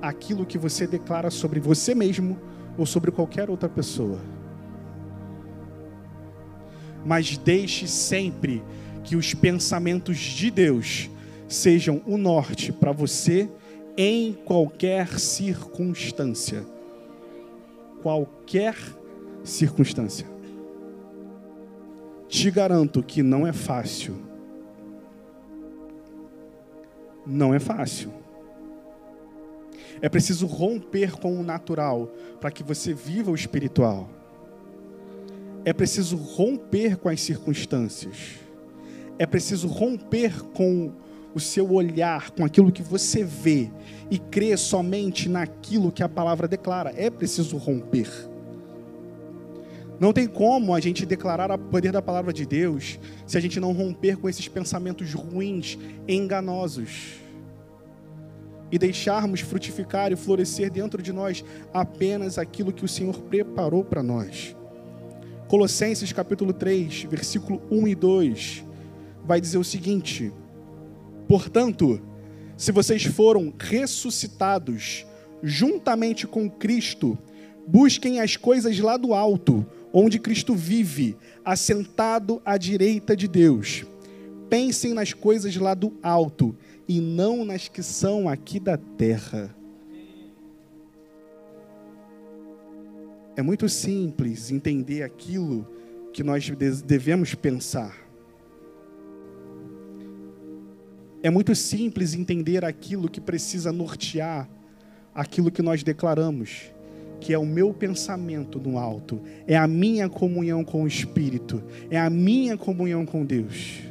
aquilo 0.00 0.46
que 0.46 0.56
você 0.56 0.86
declara 0.86 1.28
sobre 1.28 1.58
você 1.58 1.96
mesmo 1.96 2.38
ou 2.78 2.86
sobre 2.86 3.10
qualquer 3.10 3.50
outra 3.50 3.68
pessoa. 3.68 4.20
Mas 7.04 7.36
deixe 7.36 7.88
sempre 7.88 8.62
que 9.02 9.16
os 9.16 9.34
pensamentos 9.34 10.16
de 10.18 10.50
Deus 10.50 11.10
sejam 11.48 12.00
o 12.06 12.16
norte 12.16 12.70
para 12.72 12.92
você 12.92 13.50
em 13.96 14.32
qualquer 14.32 15.18
circunstância. 15.18 16.64
Qualquer 18.00 18.76
circunstância. 19.42 20.26
Te 22.28 22.48
garanto 22.48 23.02
que 23.02 23.22
não 23.24 23.44
é 23.44 23.52
fácil. 23.52 24.29
Não 27.30 27.54
é 27.54 27.60
fácil. 27.60 28.10
É 30.02 30.08
preciso 30.08 30.46
romper 30.46 31.12
com 31.12 31.38
o 31.38 31.44
natural 31.44 32.10
para 32.40 32.50
que 32.50 32.64
você 32.64 32.92
viva 32.92 33.30
o 33.30 33.34
espiritual. 33.34 34.08
É 35.64 35.72
preciso 35.72 36.16
romper 36.16 36.96
com 36.96 37.08
as 37.08 37.20
circunstâncias. 37.20 38.40
É 39.16 39.26
preciso 39.26 39.68
romper 39.68 40.42
com 40.54 40.92
o 41.32 41.38
seu 41.38 41.70
olhar 41.72 42.30
com 42.32 42.44
aquilo 42.44 42.72
que 42.72 42.82
você 42.82 43.22
vê 43.22 43.70
e 44.10 44.18
crer 44.18 44.58
somente 44.58 45.28
naquilo 45.28 45.92
que 45.92 46.02
a 46.02 46.08
palavra 46.08 46.48
declara. 46.48 46.92
É 46.96 47.10
preciso 47.10 47.56
romper. 47.56 48.08
Não 50.00 50.14
tem 50.14 50.26
como 50.26 50.74
a 50.74 50.80
gente 50.80 51.06
declarar 51.06 51.52
o 51.52 51.58
poder 51.58 51.92
da 51.92 52.00
palavra 52.00 52.32
de 52.32 52.46
Deus 52.46 52.98
se 53.26 53.36
a 53.36 53.40
gente 53.40 53.60
não 53.60 53.72
romper 53.72 54.16
com 54.16 54.28
esses 54.28 54.48
pensamentos 54.48 55.12
ruins, 55.12 55.78
enganosos. 56.08 57.19
E 58.70 58.78
deixarmos 58.78 59.40
frutificar 59.40 60.12
e 60.12 60.16
florescer 60.16 60.70
dentro 60.70 61.02
de 61.02 61.12
nós 61.12 61.44
apenas 61.72 62.38
aquilo 62.38 62.72
que 62.72 62.84
o 62.84 62.88
Senhor 62.88 63.18
preparou 63.22 63.84
para 63.84 64.02
nós. 64.02 64.54
Colossenses 65.48 66.12
capítulo 66.12 66.52
3, 66.52 67.04
versículo 67.10 67.60
1 67.70 67.88
e 67.88 67.94
2, 67.96 68.64
vai 69.24 69.40
dizer 69.40 69.58
o 69.58 69.64
seguinte: 69.64 70.32
Portanto, 71.26 72.00
se 72.56 72.70
vocês 72.70 73.04
foram 73.04 73.52
ressuscitados 73.58 75.06
juntamente 75.42 76.26
com 76.26 76.48
Cristo, 76.48 77.18
busquem 77.66 78.20
as 78.20 78.36
coisas 78.36 78.78
lá 78.78 78.96
do 78.96 79.14
alto, 79.14 79.66
onde 79.92 80.18
Cristo 80.18 80.54
vive, 80.54 81.16
assentado 81.44 82.40
à 82.44 82.56
direita 82.56 83.16
de 83.16 83.26
Deus. 83.26 83.84
Pensem 84.48 84.94
nas 84.94 85.12
coisas 85.12 85.56
lá 85.56 85.74
do 85.74 85.96
alto 86.02 86.56
e 86.90 87.00
não 87.00 87.44
nas 87.44 87.68
que 87.68 87.84
são 87.84 88.28
aqui 88.28 88.58
da 88.58 88.76
terra. 88.76 89.54
É 93.36 93.42
muito 93.42 93.68
simples 93.68 94.50
entender 94.50 95.04
aquilo 95.04 95.64
que 96.12 96.24
nós 96.24 96.50
devemos 96.84 97.32
pensar. 97.32 97.96
É 101.22 101.30
muito 101.30 101.54
simples 101.54 102.12
entender 102.12 102.64
aquilo 102.64 103.08
que 103.08 103.20
precisa 103.20 103.70
nortear 103.70 104.50
aquilo 105.14 105.48
que 105.48 105.62
nós 105.62 105.84
declaramos, 105.84 106.72
que 107.20 107.32
é 107.32 107.38
o 107.38 107.46
meu 107.46 107.72
pensamento 107.72 108.58
no 108.58 108.76
alto, 108.76 109.20
é 109.46 109.56
a 109.56 109.68
minha 109.68 110.08
comunhão 110.08 110.64
com 110.64 110.82
o 110.82 110.88
Espírito, 110.88 111.62
é 111.88 112.00
a 112.00 112.10
minha 112.10 112.56
comunhão 112.56 113.06
com 113.06 113.24
Deus. 113.24 113.89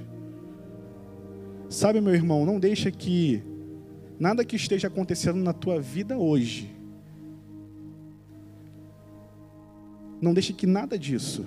Sabe, 1.69 2.01
meu 2.01 2.13
irmão, 2.13 2.45
não 2.45 2.59
deixa 2.59 2.91
que 2.91 3.41
nada 4.19 4.43
que 4.43 4.55
esteja 4.55 4.87
acontecendo 4.87 5.37
na 5.37 5.53
tua 5.53 5.79
vida 5.79 6.17
hoje 6.17 6.79
Não 10.21 10.33
deixe 10.33 10.51
que 10.51 10.67
nada 10.67 10.97
disso, 10.97 11.45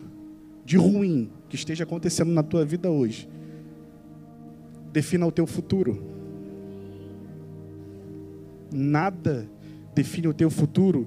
de 0.64 0.76
ruim, 0.76 1.30
que 1.48 1.56
esteja 1.56 1.84
acontecendo 1.84 2.32
na 2.32 2.42
tua 2.42 2.64
vida 2.64 2.90
hoje, 2.90 3.28
defina 4.92 5.26
o 5.26 5.32
teu 5.32 5.46
futuro. 5.46 6.02
Nada 8.72 9.46
define 9.94 10.28
o 10.28 10.34
teu 10.34 10.48
futuro 10.48 11.06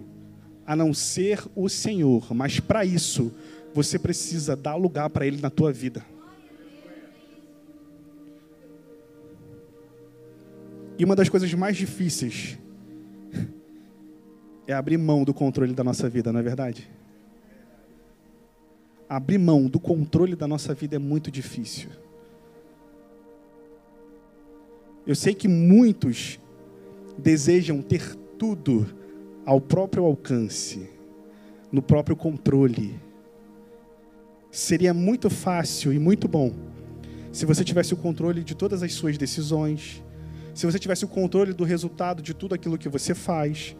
a 0.65 0.75
não 0.75 0.93
ser 0.93 1.43
o 1.55 1.67
Senhor, 1.67 2.33
mas 2.33 2.59
para 2.59 2.85
isso 2.85 3.31
você 3.73 3.97
precisa 3.97 4.55
dar 4.55 4.75
lugar 4.75 5.09
para 5.09 5.25
Ele 5.25 5.41
na 5.41 5.49
tua 5.49 5.73
vida. 5.73 6.05
E 10.97 11.03
uma 11.03 11.15
das 11.15 11.29
coisas 11.29 11.53
mais 11.53 11.75
difíceis 11.75 12.57
é 14.67 14.73
abrir 14.73 14.97
mão 14.97 15.23
do 15.23 15.33
controle 15.33 15.73
da 15.73 15.83
nossa 15.83 16.09
vida, 16.09 16.31
não 16.31 16.39
é 16.39 16.43
verdade? 16.43 16.89
abrir 19.09 19.37
mão 19.37 19.67
do 19.67 19.79
controle 19.79 20.35
da 20.35 20.47
nossa 20.47 20.73
vida 20.73 20.95
é 20.95 20.99
muito 20.99 21.31
difícil. 21.31 21.89
Eu 25.05 25.15
sei 25.15 25.33
que 25.33 25.47
muitos 25.47 26.39
desejam 27.17 27.81
ter 27.81 28.15
tudo 28.37 28.87
ao 29.45 29.61
próprio 29.61 30.03
alcance, 30.03 30.89
no 31.71 31.81
próprio 31.81 32.15
controle. 32.15 32.99
Seria 34.49 34.93
muito 34.93 35.29
fácil 35.29 35.93
e 35.93 35.99
muito 35.99 36.27
bom 36.27 36.51
se 37.31 37.45
você 37.45 37.63
tivesse 37.63 37.93
o 37.93 37.97
controle 37.97 38.43
de 38.43 38.55
todas 38.55 38.81
as 38.81 38.93
suas 38.93 39.17
decisões, 39.17 40.01
se 40.55 40.65
você 40.65 40.79
tivesse 40.79 41.03
o 41.03 41.07
controle 41.09 41.51
do 41.51 41.65
resultado 41.65 42.23
de 42.23 42.33
tudo 42.33 42.55
aquilo 42.55 42.77
que 42.77 42.87
você 42.87 43.13
faz, 43.13 43.75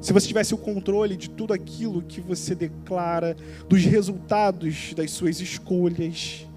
se 0.00 0.12
você 0.12 0.26
tivesse 0.26 0.52
o 0.52 0.58
controle 0.58 1.16
de 1.16 1.30
tudo 1.30 1.54
aquilo 1.54 2.02
que 2.02 2.20
você 2.20 2.52
declara, 2.52 3.36
dos 3.68 3.84
resultados 3.84 4.92
das 4.92 5.12
suas 5.12 5.40
escolhas, 5.40 6.48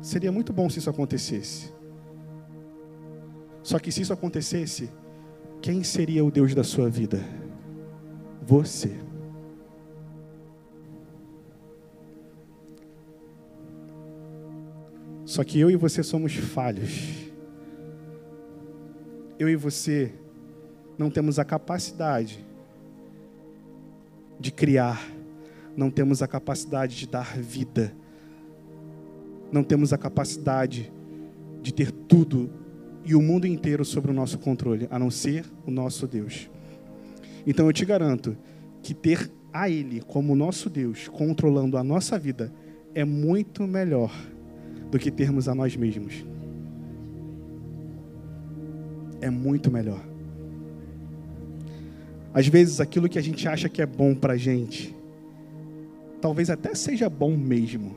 seria 0.00 0.30
muito 0.30 0.52
bom 0.52 0.70
se 0.70 0.78
isso 0.78 0.88
acontecesse. 0.88 1.72
Só 3.64 3.80
que 3.80 3.90
se 3.90 4.02
isso 4.02 4.12
acontecesse, 4.12 4.88
quem 5.60 5.82
seria 5.82 6.24
o 6.24 6.30
Deus 6.30 6.54
da 6.54 6.62
sua 6.62 6.88
vida? 6.88 7.20
Você. 8.46 9.07
Só 15.38 15.44
que 15.44 15.60
eu 15.60 15.70
e 15.70 15.76
você 15.76 16.02
somos 16.02 16.34
falhos. 16.34 17.30
Eu 19.38 19.48
e 19.48 19.54
você 19.54 20.12
não 20.98 21.10
temos 21.10 21.38
a 21.38 21.44
capacidade 21.44 22.44
de 24.40 24.50
criar, 24.50 25.00
não 25.76 25.92
temos 25.92 26.22
a 26.22 26.26
capacidade 26.26 26.96
de 26.96 27.06
dar 27.06 27.38
vida, 27.38 27.94
não 29.52 29.62
temos 29.62 29.92
a 29.92 29.96
capacidade 29.96 30.92
de 31.62 31.72
ter 31.72 31.92
tudo 31.92 32.50
e 33.04 33.14
o 33.14 33.22
mundo 33.22 33.46
inteiro 33.46 33.84
sob 33.84 34.10
o 34.10 34.12
nosso 34.12 34.40
controle, 34.40 34.88
a 34.90 34.98
não 34.98 35.08
ser 35.08 35.44
o 35.64 35.70
nosso 35.70 36.08
Deus. 36.08 36.50
Então 37.46 37.64
eu 37.64 37.72
te 37.72 37.84
garanto 37.84 38.36
que 38.82 38.92
ter 38.92 39.30
a 39.52 39.70
Ele 39.70 40.00
como 40.00 40.34
nosso 40.34 40.68
Deus 40.68 41.06
controlando 41.06 41.76
a 41.76 41.84
nossa 41.84 42.18
vida 42.18 42.52
é 42.92 43.04
muito 43.04 43.62
melhor 43.68 44.10
do 44.90 44.98
que 44.98 45.10
termos 45.10 45.48
a 45.48 45.54
nós 45.54 45.76
mesmos. 45.76 46.24
É 49.20 49.30
muito 49.30 49.70
melhor. 49.70 50.00
Às 52.32 52.46
vezes 52.46 52.80
aquilo 52.80 53.08
que 53.08 53.18
a 53.18 53.22
gente 53.22 53.48
acha 53.48 53.68
que 53.68 53.82
é 53.82 53.86
bom 53.86 54.14
para 54.14 54.36
gente, 54.36 54.94
talvez 56.20 56.50
até 56.50 56.74
seja 56.74 57.08
bom 57.08 57.36
mesmo. 57.36 57.96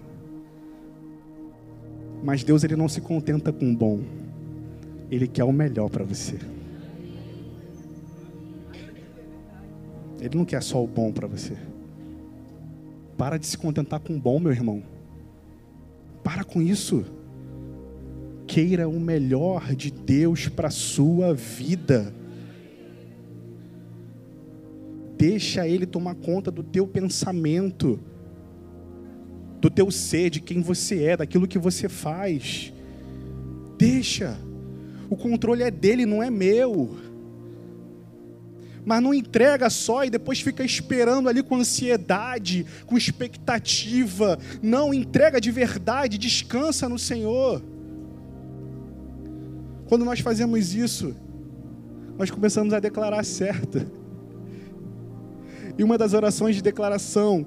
Mas 2.23 2.43
Deus 2.43 2.63
ele 2.63 2.75
não 2.75 2.87
se 2.87 3.01
contenta 3.01 3.51
com 3.51 3.71
o 3.71 3.75
bom. 3.75 4.01
Ele 5.09 5.27
quer 5.27 5.43
o 5.43 5.51
melhor 5.51 5.89
para 5.89 6.03
você. 6.03 6.39
Ele 10.19 10.37
não 10.37 10.45
quer 10.45 10.61
só 10.61 10.83
o 10.83 10.87
bom 10.87 11.11
para 11.11 11.27
você. 11.27 11.57
Para 13.17 13.37
de 13.37 13.45
se 13.45 13.57
contentar 13.57 13.99
com 13.99 14.15
o 14.15 14.19
bom, 14.19 14.39
meu 14.39 14.51
irmão. 14.51 14.83
Para 16.23 16.43
com 16.43 16.61
isso. 16.61 17.05
Queira 18.47 18.87
o 18.87 18.99
melhor 18.99 19.75
de 19.75 19.91
Deus 19.91 20.47
para 20.47 20.67
a 20.67 20.71
sua 20.71 21.33
vida 21.33 22.13
deixa 25.21 25.67
Ele 25.67 25.85
tomar 25.85 26.15
conta 26.15 26.49
do 26.49 26.63
teu 26.63 26.87
pensamento, 26.87 27.99
do 29.61 29.69
teu 29.69 29.91
ser, 29.91 30.31
de 30.31 30.41
quem 30.41 30.63
você 30.63 31.03
é, 31.03 31.17
daquilo 31.17 31.47
que 31.47 31.59
você 31.59 31.87
faz. 31.87 32.73
Deixa. 33.77 34.35
O 35.11 35.15
controle 35.15 35.61
é 35.61 35.69
dele, 35.69 36.07
não 36.07 36.23
é 36.23 36.31
meu. 36.31 36.97
Mas 38.85 39.01
não 39.01 39.13
entrega 39.13 39.69
só 39.69 40.03
e 40.03 40.09
depois 40.09 40.41
fica 40.41 40.63
esperando 40.63 41.29
ali 41.29 41.43
com 41.43 41.55
ansiedade, 41.55 42.65
com 42.85 42.97
expectativa. 42.97 44.39
Não, 44.61 44.93
entrega 44.93 45.39
de 45.39 45.51
verdade, 45.51 46.17
descansa 46.17 46.89
no 46.89 46.97
Senhor. 46.97 47.61
Quando 49.87 50.05
nós 50.05 50.19
fazemos 50.19 50.73
isso, 50.73 51.15
nós 52.17 52.31
começamos 52.31 52.73
a 52.73 52.79
declarar 52.79 53.23
certo. 53.23 53.85
E 55.77 55.83
uma 55.83 55.97
das 55.97 56.13
orações 56.13 56.55
de 56.55 56.61
declaração 56.61 57.45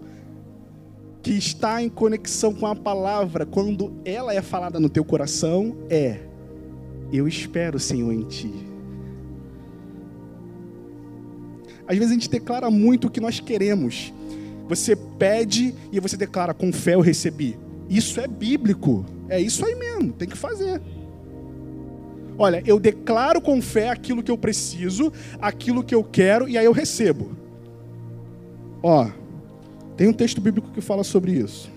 que 1.23 1.33
está 1.33 1.83
em 1.83 1.89
conexão 1.89 2.53
com 2.53 2.67
a 2.67 2.77
palavra, 2.77 3.47
quando 3.47 3.95
ela 4.05 4.35
é 4.35 4.43
falada 4.43 4.79
no 4.79 4.91
teu 4.91 5.05
coração, 5.05 5.77
é: 5.89 6.21
Eu 7.13 7.27
espero, 7.27 7.81
Senhor, 7.81 8.13
em 8.13 8.25
Ti. 8.25 8.74
Às 11.87 11.97
vezes 11.97 12.11
a 12.11 12.15
gente 12.15 12.31
declara 12.31 12.71
muito 12.71 13.07
o 13.07 13.11
que 13.11 13.21
nós 13.21 13.41
queremos. 13.41 14.13
Você 14.69 14.97
pede 14.97 15.75
e 15.93 16.01
você 16.01 16.17
declara: 16.17 16.55
Com 16.55 16.73
fé 16.73 16.95
eu 16.95 17.01
recebi. 17.01 17.57
Isso 17.89 18.21
é 18.21 18.27
bíblico. 18.27 19.05
É 19.29 19.41
isso 19.41 19.65
aí 19.65 19.75
mesmo, 19.75 20.13
tem 20.13 20.29
que 20.29 20.37
fazer. 20.37 20.81
Olha, 22.37 22.63
eu 22.67 22.81
declaro 22.81 23.41
com 23.41 23.61
fé 23.63 23.91
aquilo 23.91 24.23
que 24.23 24.31
eu 24.31 24.37
preciso, 24.37 25.13
aquilo 25.41 25.85
que 25.85 25.95
eu 25.95 26.03
quero, 26.03 26.49
e 26.49 26.59
aí 26.59 26.65
eu 26.65 26.73
recebo. 26.73 27.31
Ó, 28.83 29.09
tem 29.97 30.09
um 30.09 30.13
texto 30.13 30.41
bíblico 30.41 30.71
que 30.73 30.81
fala 30.81 31.05
sobre 31.05 31.33
isso. 31.33 31.71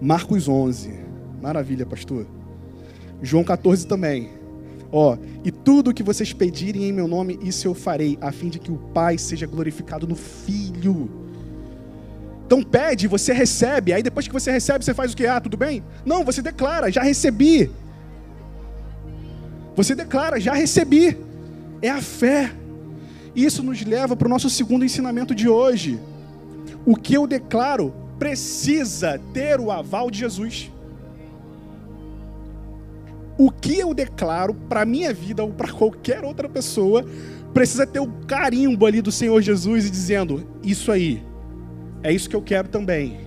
Marcos 0.00 0.48
11. 0.48 0.92
Maravilha, 1.40 1.86
pastor. 1.86 2.26
João 3.22 3.42
14 3.42 3.86
também. 3.86 4.30
Ó, 4.92 5.16
e 5.42 5.50
tudo 5.50 5.90
o 5.90 5.94
que 5.94 6.02
vocês 6.02 6.34
pedirem 6.34 6.84
em 6.84 6.92
meu 6.92 7.08
nome, 7.08 7.38
isso 7.42 7.66
eu 7.66 7.72
farei, 7.72 8.18
a 8.20 8.30
fim 8.30 8.50
de 8.50 8.58
que 8.58 8.70
o 8.70 8.76
Pai 8.76 9.16
seja 9.16 9.46
glorificado 9.46 10.06
no 10.06 10.14
Filho. 10.14 11.10
Então 12.44 12.62
pede, 12.62 13.08
você 13.08 13.32
recebe, 13.32 13.94
aí 13.94 14.02
depois 14.02 14.28
que 14.28 14.34
você 14.34 14.52
recebe, 14.52 14.84
você 14.84 14.92
faz 14.92 15.14
o 15.14 15.16
que? 15.16 15.26
Ah, 15.26 15.40
tudo 15.40 15.56
bem? 15.56 15.82
Não, 16.04 16.22
você 16.22 16.42
declara, 16.42 16.92
já 16.92 17.02
recebi. 17.02 17.70
Você 19.74 19.94
declara, 19.94 20.38
já 20.38 20.52
recebi. 20.52 21.16
É 21.80 21.88
a 21.88 22.02
fé. 22.02 22.52
Isso 23.34 23.62
nos 23.62 23.82
leva 23.82 24.14
para 24.14 24.26
o 24.26 24.30
nosso 24.30 24.50
segundo 24.50 24.84
ensinamento 24.84 25.34
de 25.34 25.48
hoje. 25.48 25.98
O 26.84 26.94
que 26.94 27.14
eu 27.14 27.26
declaro 27.26 27.94
precisa 28.18 29.18
ter 29.32 29.58
o 29.58 29.70
aval 29.70 30.10
de 30.10 30.18
Jesus. 30.18 30.70
O 33.42 33.50
que 33.50 33.76
eu 33.76 33.92
declaro 33.92 34.54
para 34.54 34.86
minha 34.86 35.12
vida 35.12 35.42
ou 35.42 35.52
para 35.52 35.72
qualquer 35.72 36.22
outra 36.22 36.48
pessoa 36.48 37.04
precisa 37.52 37.84
ter 37.84 37.98
o 37.98 38.06
carimbo 38.24 38.86
ali 38.86 39.02
do 39.02 39.10
Senhor 39.10 39.42
Jesus 39.42 39.84
e 39.84 39.90
dizendo: 39.90 40.46
Isso 40.62 40.92
aí, 40.92 41.20
é 42.04 42.12
isso 42.12 42.30
que 42.30 42.36
eu 42.36 42.40
quero 42.40 42.68
também. 42.68 43.18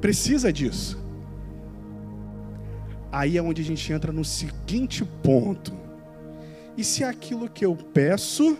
Precisa 0.00 0.52
disso. 0.52 0.96
Aí 3.10 3.36
é 3.36 3.42
onde 3.42 3.62
a 3.62 3.64
gente 3.64 3.92
entra 3.92 4.12
no 4.12 4.24
seguinte 4.24 5.04
ponto. 5.24 5.72
E 6.76 6.84
se 6.84 7.02
aquilo 7.02 7.50
que 7.50 7.66
eu 7.66 7.74
peço 7.74 8.56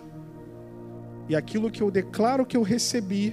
e 1.29 1.37
aquilo 1.37 1.70
que 1.70 1.81
eu 1.81 1.92
declaro 1.92 2.44
que 2.44 2.57
eu 2.57 2.62
recebi 2.62 3.33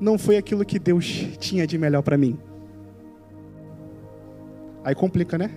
não 0.00 0.16
foi 0.16 0.36
aquilo 0.36 0.64
que 0.64 0.78
Deus 0.78 1.04
tinha 1.40 1.66
de 1.66 1.76
melhor 1.76 2.02
para 2.02 2.16
mim? 2.16 2.38
Aí 4.84 4.94
complica, 4.94 5.38
né? 5.38 5.50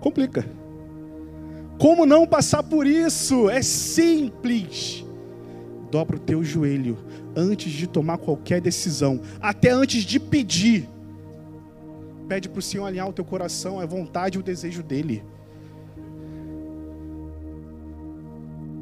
Complica. 0.00 0.44
Como 1.78 2.04
não 2.04 2.26
passar 2.26 2.62
por 2.62 2.86
isso? 2.86 3.48
É 3.48 3.62
simples. 3.62 5.04
Dobra 5.90 6.16
o 6.16 6.20
teu 6.20 6.42
joelho 6.42 6.98
antes 7.36 7.72
de 7.72 7.86
tomar 7.86 8.18
qualquer 8.18 8.60
decisão, 8.60 9.20
até 9.40 9.70
antes 9.70 10.02
de 10.04 10.18
pedir. 10.18 10.88
Pede 12.28 12.48
para 12.48 12.58
o 12.58 12.62
Senhor 12.62 12.84
alinhar 12.84 13.08
o 13.08 13.12
teu 13.12 13.24
coração, 13.24 13.80
a 13.80 13.86
vontade 13.86 14.36
e 14.36 14.40
o 14.40 14.42
desejo 14.42 14.82
dele. 14.82 15.24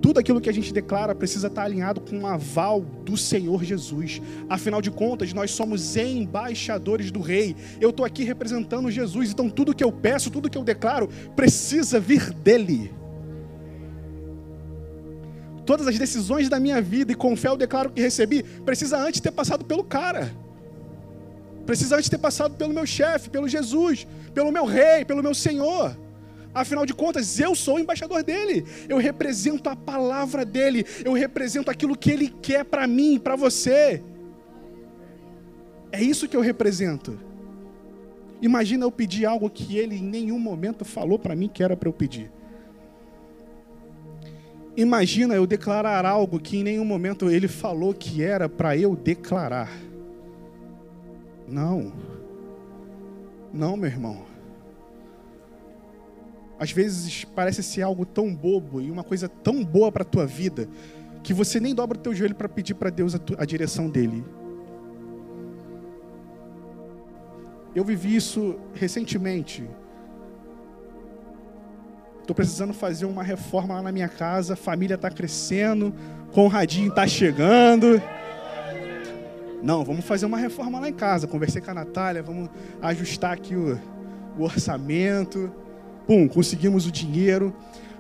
Tudo 0.01 0.19
aquilo 0.19 0.41
que 0.41 0.49
a 0.49 0.53
gente 0.53 0.73
declara 0.73 1.15
precisa 1.15 1.49
estar 1.49 1.65
alinhado 1.65 2.01
com 2.01 2.21
o 2.21 2.27
aval 2.27 2.81
do 2.81 3.17
Senhor 3.17 3.63
Jesus. 3.63 4.21
Afinal 4.49 4.81
de 4.81 4.91
contas, 4.91 5.33
nós 5.35 5.51
somos 5.51 5.95
embaixadores 5.97 7.11
do 7.11 7.21
Rei. 7.21 7.55
Eu 7.81 7.91
estou 7.91 8.07
aqui 8.07 8.25
representando 8.25 8.91
Jesus, 8.91 9.31
então 9.31 9.51
tudo 9.51 9.75
que 9.75 9.85
eu 9.85 9.93
peço, 9.93 10.31
tudo 10.31 10.49
que 10.49 10.57
eu 10.57 10.65
declaro, 10.65 11.09
precisa 11.37 12.01
vir 12.01 12.33
dele. 12.33 12.91
Todas 15.67 15.87
as 15.87 15.99
decisões 15.99 16.49
da 16.49 16.59
minha 16.59 16.81
vida, 16.81 17.13
e 17.13 17.15
com 17.15 17.37
fé 17.37 17.49
eu 17.49 17.57
declaro 17.57 17.91
que 17.91 18.01
recebi, 18.01 18.43
precisa 18.43 18.99
antes 18.99 19.21
ter 19.21 19.31
passado 19.31 19.65
pelo 19.65 19.85
cara. 19.85 20.35
Precisa 21.67 21.97
antes 21.97 22.09
ter 22.09 22.19
passado 22.19 22.57
pelo 22.57 22.73
meu 22.73 22.87
chefe, 22.87 23.29
pelo 23.29 23.47
Jesus, 23.47 24.07
pelo 24.33 24.51
meu 24.51 24.65
rei, 24.65 25.05
pelo 25.05 25.23
meu 25.23 25.35
Senhor. 25.35 25.95
Afinal 26.53 26.85
de 26.85 26.93
contas, 26.93 27.39
eu 27.39 27.55
sou 27.55 27.77
o 27.77 27.79
embaixador 27.79 28.23
dele. 28.23 28.65
Eu 28.89 28.99
represento 28.99 29.69
a 29.69 29.77
palavra 29.77 30.45
dele. 30.45 30.85
Eu 31.05 31.13
represento 31.13 31.71
aquilo 31.71 31.97
que 31.97 32.11
ele 32.11 32.29
quer 32.29 32.65
para 32.65 32.87
mim, 32.87 33.19
para 33.19 33.37
você. 33.37 34.03
É 35.93 36.03
isso 36.03 36.29
que 36.29 36.37
eu 36.37 36.41
represento. 36.41 37.19
Imagina 38.43 38.85
eu 38.85 38.91
pedir 38.91 39.27
algo 39.27 39.51
que 39.51 39.77
ele 39.77 39.97
em 39.97 40.03
nenhum 40.03 40.39
momento 40.39 40.85
falou 40.85 41.19
para 41.19 41.37
mim 41.37 41.49
que 41.49 41.63
era 41.63 41.77
para 41.77 41.89
eu 41.89 41.93
pedir. 41.93 42.31
Imagina 44.77 45.35
eu 45.35 45.47
declarar 45.47 46.07
algo 46.07 46.41
que 46.41 46.57
em 46.57 46.63
nenhum 46.63 46.85
momento 46.85 47.29
ele 47.29 47.49
falou 47.49 47.93
que 47.93 48.23
era 48.23 48.49
para 48.49 48.77
eu 48.77 48.97
declarar. 48.97 49.71
Não. 51.47 51.93
Não, 53.53 53.77
meu 53.77 53.91
irmão. 53.91 54.30
Às 56.61 56.73
vezes 56.73 57.25
parece 57.25 57.63
ser 57.63 57.81
algo 57.81 58.05
tão 58.05 58.35
bobo 58.35 58.83
e 58.83 58.91
uma 58.91 59.03
coisa 59.03 59.31
tão 59.31 59.65
boa 59.65 59.91
para 59.91 60.03
a 60.03 60.05
tua 60.05 60.27
vida 60.27 60.69
que 61.23 61.33
você 61.33 61.59
nem 61.59 61.75
dobra 61.75 61.97
o 61.97 62.01
teu 62.01 62.15
joelho 62.15 62.35
para 62.35 62.51
pedir 62.51 62.75
para 62.75 62.91
Deus 62.91 63.15
a, 63.15 63.21
a 63.39 63.47
direção 63.47 63.89
dele. 63.89 64.23
Eu 67.75 67.83
vivi 67.83 68.15
isso 68.15 68.61
recentemente. 68.75 69.67
Estou 72.21 72.35
precisando 72.35 72.75
fazer 72.75 73.07
uma 73.07 73.23
reforma 73.23 73.77
lá 73.77 73.83
na 73.83 73.91
minha 73.91 74.09
casa, 74.09 74.53
a 74.53 74.57
família 74.57 74.97
está 74.97 75.11
crescendo, 75.11 75.95
Conradinho 76.31 76.91
está 76.91 77.07
chegando. 77.07 78.03
Não, 79.63 79.83
vamos 79.83 80.05
fazer 80.05 80.27
uma 80.27 80.37
reforma 80.37 80.79
lá 80.79 80.91
em 80.91 80.93
casa. 80.93 81.27
Conversei 81.27 81.63
com 81.63 81.71
a 81.71 81.75
Natália, 81.75 82.23
vamos 82.23 82.51
ajustar 82.83 83.33
aqui 83.33 83.57
o, 83.57 83.79
o 84.39 84.43
orçamento. 84.43 85.51
Pum, 86.11 86.27
conseguimos 86.27 86.89
o 86.89 86.91
dinheiro. 86.91 87.55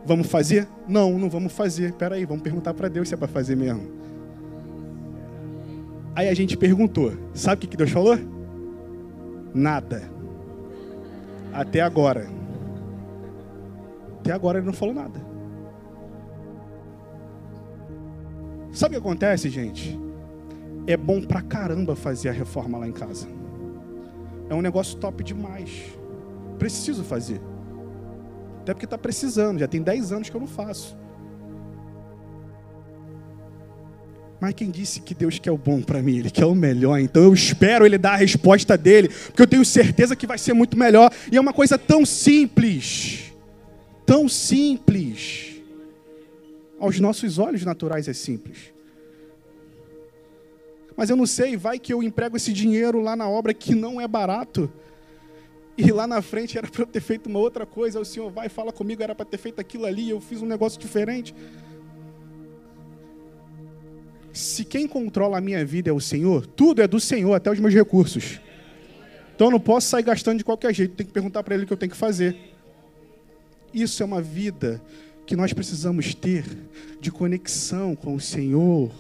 Vamos 0.04 0.26
fazer? 0.26 0.66
Não, 0.88 1.16
não 1.16 1.30
vamos 1.30 1.52
fazer. 1.52 1.90
Espera 1.90 2.16
aí, 2.16 2.24
vamos 2.24 2.42
perguntar 2.42 2.74
para 2.74 2.88
Deus 2.88 3.08
se 3.08 3.14
é 3.14 3.16
para 3.16 3.28
fazer 3.28 3.54
mesmo. 3.54 3.88
Aí 6.16 6.28
a 6.28 6.34
gente 6.34 6.56
perguntou. 6.56 7.12
Sabe 7.32 7.64
o 7.64 7.68
que 7.68 7.76
Deus 7.76 7.92
falou? 7.92 8.18
Nada. 9.54 10.10
Até 11.52 11.82
agora. 11.82 12.28
Até 14.18 14.32
agora 14.32 14.58
ele 14.58 14.66
não 14.66 14.72
falou 14.72 14.92
nada. 14.92 15.20
Sabe 18.72 18.96
o 18.96 19.00
que 19.00 19.06
acontece, 19.06 19.48
gente? 19.48 19.96
É 20.84 20.96
bom 20.96 21.22
pra 21.22 21.42
caramba 21.42 21.94
fazer 21.94 22.30
a 22.30 22.32
reforma 22.32 22.76
lá 22.76 22.88
em 22.88 22.92
casa. 22.92 23.28
É 24.48 24.54
um 24.56 24.60
negócio 24.60 24.98
top 24.98 25.22
demais. 25.22 25.96
Preciso 26.58 27.04
fazer. 27.04 27.40
Até 28.70 28.74
porque 28.74 28.87
está 28.87 28.96
precisando, 28.96 29.59
já 29.59 29.66
tem 29.66 29.83
10 29.83 30.12
anos 30.12 30.30
que 30.30 30.37
eu 30.37 30.40
não 30.40 30.46
faço. 30.46 30.96
Mas 34.40 34.54
quem 34.54 34.70
disse 34.70 35.00
que 35.00 35.12
Deus 35.12 35.40
quer 35.40 35.50
o 35.50 35.59
bom 35.59 35.83
para 35.83 36.00
mim? 36.00 36.18
Ele 36.18 36.30
quer 36.30 36.44
o 36.44 36.54
melhor. 36.54 37.00
Então 37.00 37.24
eu 37.24 37.35
espero 37.35 37.85
Ele 37.85 37.98
dar 37.98 38.12
a 38.12 38.16
resposta 38.16 38.78
dele, 38.78 39.09
porque 39.09 39.42
eu 39.42 39.46
tenho 39.48 39.64
certeza 39.64 40.14
que 40.14 40.24
vai 40.24 40.38
ser 40.38 40.52
muito 40.52 40.78
melhor. 40.78 41.12
E 41.33 41.37
é 41.37 41.40
uma 41.40 41.52
coisa 41.52 41.76
tão 41.76 42.06
simples, 42.06 43.33
tão 44.06 44.28
simples. 44.28 45.61
Aos 46.78 47.00
nossos 47.00 47.40
olhos 47.40 47.64
naturais 47.64 48.06
é 48.06 48.12
simples. 48.12 48.72
Mas 50.96 51.11
eu 51.11 51.16
não 51.16 51.26
sei, 51.26 51.56
vai 51.56 51.76
que 51.76 51.92
eu 51.92 52.04
emprego 52.04 52.37
esse 52.37 52.52
dinheiro 52.52 53.00
lá 53.00 53.16
na 53.16 53.28
obra 53.28 53.52
que 53.52 53.74
não 53.74 54.00
é 54.00 54.06
barato. 54.06 54.72
E 55.82 55.90
lá 55.92 56.06
na 56.06 56.20
frente 56.20 56.58
era 56.58 56.68
para 56.68 56.82
eu 56.82 56.86
ter 56.86 57.00
feito 57.00 57.26
uma 57.26 57.38
outra 57.38 57.64
coisa. 57.64 57.98
O 57.98 58.04
Senhor 58.04 58.30
vai, 58.30 58.50
fala 58.50 58.70
comigo, 58.70 59.02
era 59.02 59.14
para 59.14 59.24
ter 59.24 59.38
feito 59.38 59.60
aquilo 59.60 59.86
ali, 59.86 60.10
eu 60.10 60.20
fiz 60.20 60.42
um 60.42 60.46
negócio 60.46 60.78
diferente. 60.78 61.34
Se 64.30 64.62
quem 64.62 64.86
controla 64.86 65.38
a 65.38 65.40
minha 65.40 65.64
vida 65.64 65.88
é 65.88 65.92
o 65.92 66.00
Senhor, 66.00 66.44
tudo 66.44 66.82
é 66.82 66.86
do 66.86 67.00
Senhor, 67.00 67.32
até 67.34 67.50
os 67.50 67.58
meus 67.58 67.72
recursos. 67.72 68.40
Então 69.34 69.46
eu 69.46 69.52
não 69.52 69.60
posso 69.60 69.88
sair 69.88 70.02
gastando 70.02 70.36
de 70.36 70.44
qualquer 70.44 70.74
jeito, 70.74 70.94
tem 70.94 71.06
que 71.06 71.12
perguntar 71.12 71.42
para 71.42 71.54
Ele 71.54 71.64
o 71.64 71.66
que 71.66 71.72
eu 71.72 71.76
tenho 71.76 71.90
que 71.90 71.96
fazer. 71.96 72.36
Isso 73.72 74.02
é 74.02 74.06
uma 74.06 74.20
vida 74.20 74.82
que 75.26 75.34
nós 75.34 75.52
precisamos 75.52 76.14
ter 76.14 76.44
de 77.00 77.10
conexão 77.10 77.96
com 77.96 78.14
o 78.14 78.20
Senhor, 78.20 78.90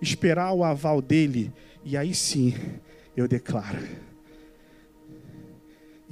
esperar 0.00 0.52
o 0.54 0.64
aval 0.64 1.02
dele, 1.02 1.52
e 1.84 1.98
aí 1.98 2.14
sim 2.14 2.54
eu 3.14 3.28
declaro. 3.28 3.78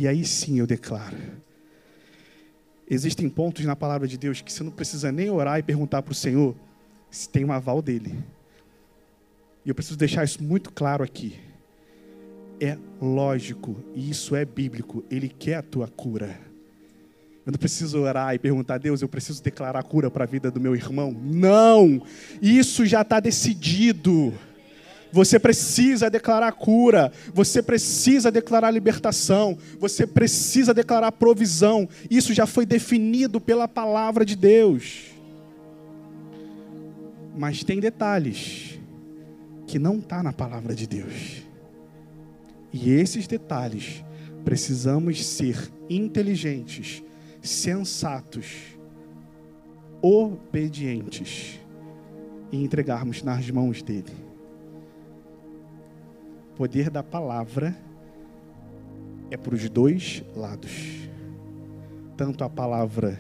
E 0.03 0.09
aí 0.09 0.25
sim 0.25 0.59
eu 0.59 0.67
declaro. 0.67 1.17
Existem 2.91 3.29
pontos 3.29 3.65
na 3.65 3.77
palavra 3.77 4.09
de 4.09 4.19
Deus 4.19 4.41
que 4.41 4.53
você 4.53 4.65
não 4.65 4.73
precisa 4.73 5.13
nem 5.13 5.31
orar 5.31 5.61
e 5.61 5.63
perguntar 5.63 6.03
para 6.03 6.11
o 6.11 6.15
Senhor 6.15 6.57
se 7.09 7.29
tem 7.29 7.45
um 7.45 7.53
aval 7.53 7.81
dele. 7.81 8.19
E 9.65 9.69
eu 9.69 9.75
preciso 9.77 9.97
deixar 9.97 10.25
isso 10.25 10.43
muito 10.43 10.73
claro 10.73 11.05
aqui. 11.05 11.39
É 12.61 12.77
lógico, 13.01 13.77
e 13.95 14.11
isso 14.11 14.35
é 14.35 14.45
bíblico, 14.45 15.05
ele 15.09 15.29
quer 15.29 15.55
a 15.55 15.63
tua 15.63 15.87
cura. 15.87 16.37
Eu 17.47 17.53
não 17.53 17.59
preciso 17.61 18.01
orar 18.01 18.35
e 18.35 18.41
perguntar 18.41 18.75
a 18.75 18.79
Deus, 18.79 19.03
eu 19.03 19.09
preciso 19.09 19.41
declarar 19.41 19.85
cura 19.85 20.11
para 20.11 20.25
a 20.25 20.27
vida 20.27 20.51
do 20.51 20.59
meu 20.61 20.75
irmão. 20.75 21.13
Não! 21.13 22.03
Isso 22.43 22.85
já 22.85 23.03
está 23.03 23.21
decidido. 23.21 24.35
Você 25.13 25.39
precisa 25.39 26.09
declarar 26.09 26.51
cura, 26.53 27.13
você 27.35 27.63
precisa 27.63 28.31
declarar 28.31 28.71
libertação, 28.71 29.59
você 29.79 30.07
precisa 30.07 30.73
declarar 30.73 31.13
provisão. 31.13 31.87
Isso 32.11 32.33
já 32.33 32.47
foi 32.47 32.65
definido 32.65 33.39
pela 33.39 33.69
palavra 33.69 34.25
de 34.25 34.35
Deus. 34.35 35.11
Mas 37.37 37.63
tem 37.63 37.79
detalhes 37.79 38.79
que 39.67 39.79
não 39.79 39.99
está 39.99 40.23
na 40.23 40.33
palavra 40.33 40.75
de 40.75 40.87
Deus. 40.87 41.43
E 42.73 42.91
esses 42.91 43.27
detalhes 43.27 44.03
precisamos 44.45 45.25
ser 45.27 45.71
inteligentes, 45.91 47.03
sensatos, 47.43 48.47
obedientes 50.01 51.61
e 52.51 52.57
entregarmos 52.65 53.23
nas 53.23 53.51
mãos 53.51 53.83
dele. 53.83 54.32
Poder 56.63 56.91
da 56.91 57.03
palavra 57.03 57.77
é 59.33 59.37
para 59.37 59.53
os 59.53 59.69
dois 59.69 60.23
lados. 60.37 60.71
Tanto 62.17 62.45
a 62.45 62.49
palavra 62.49 63.19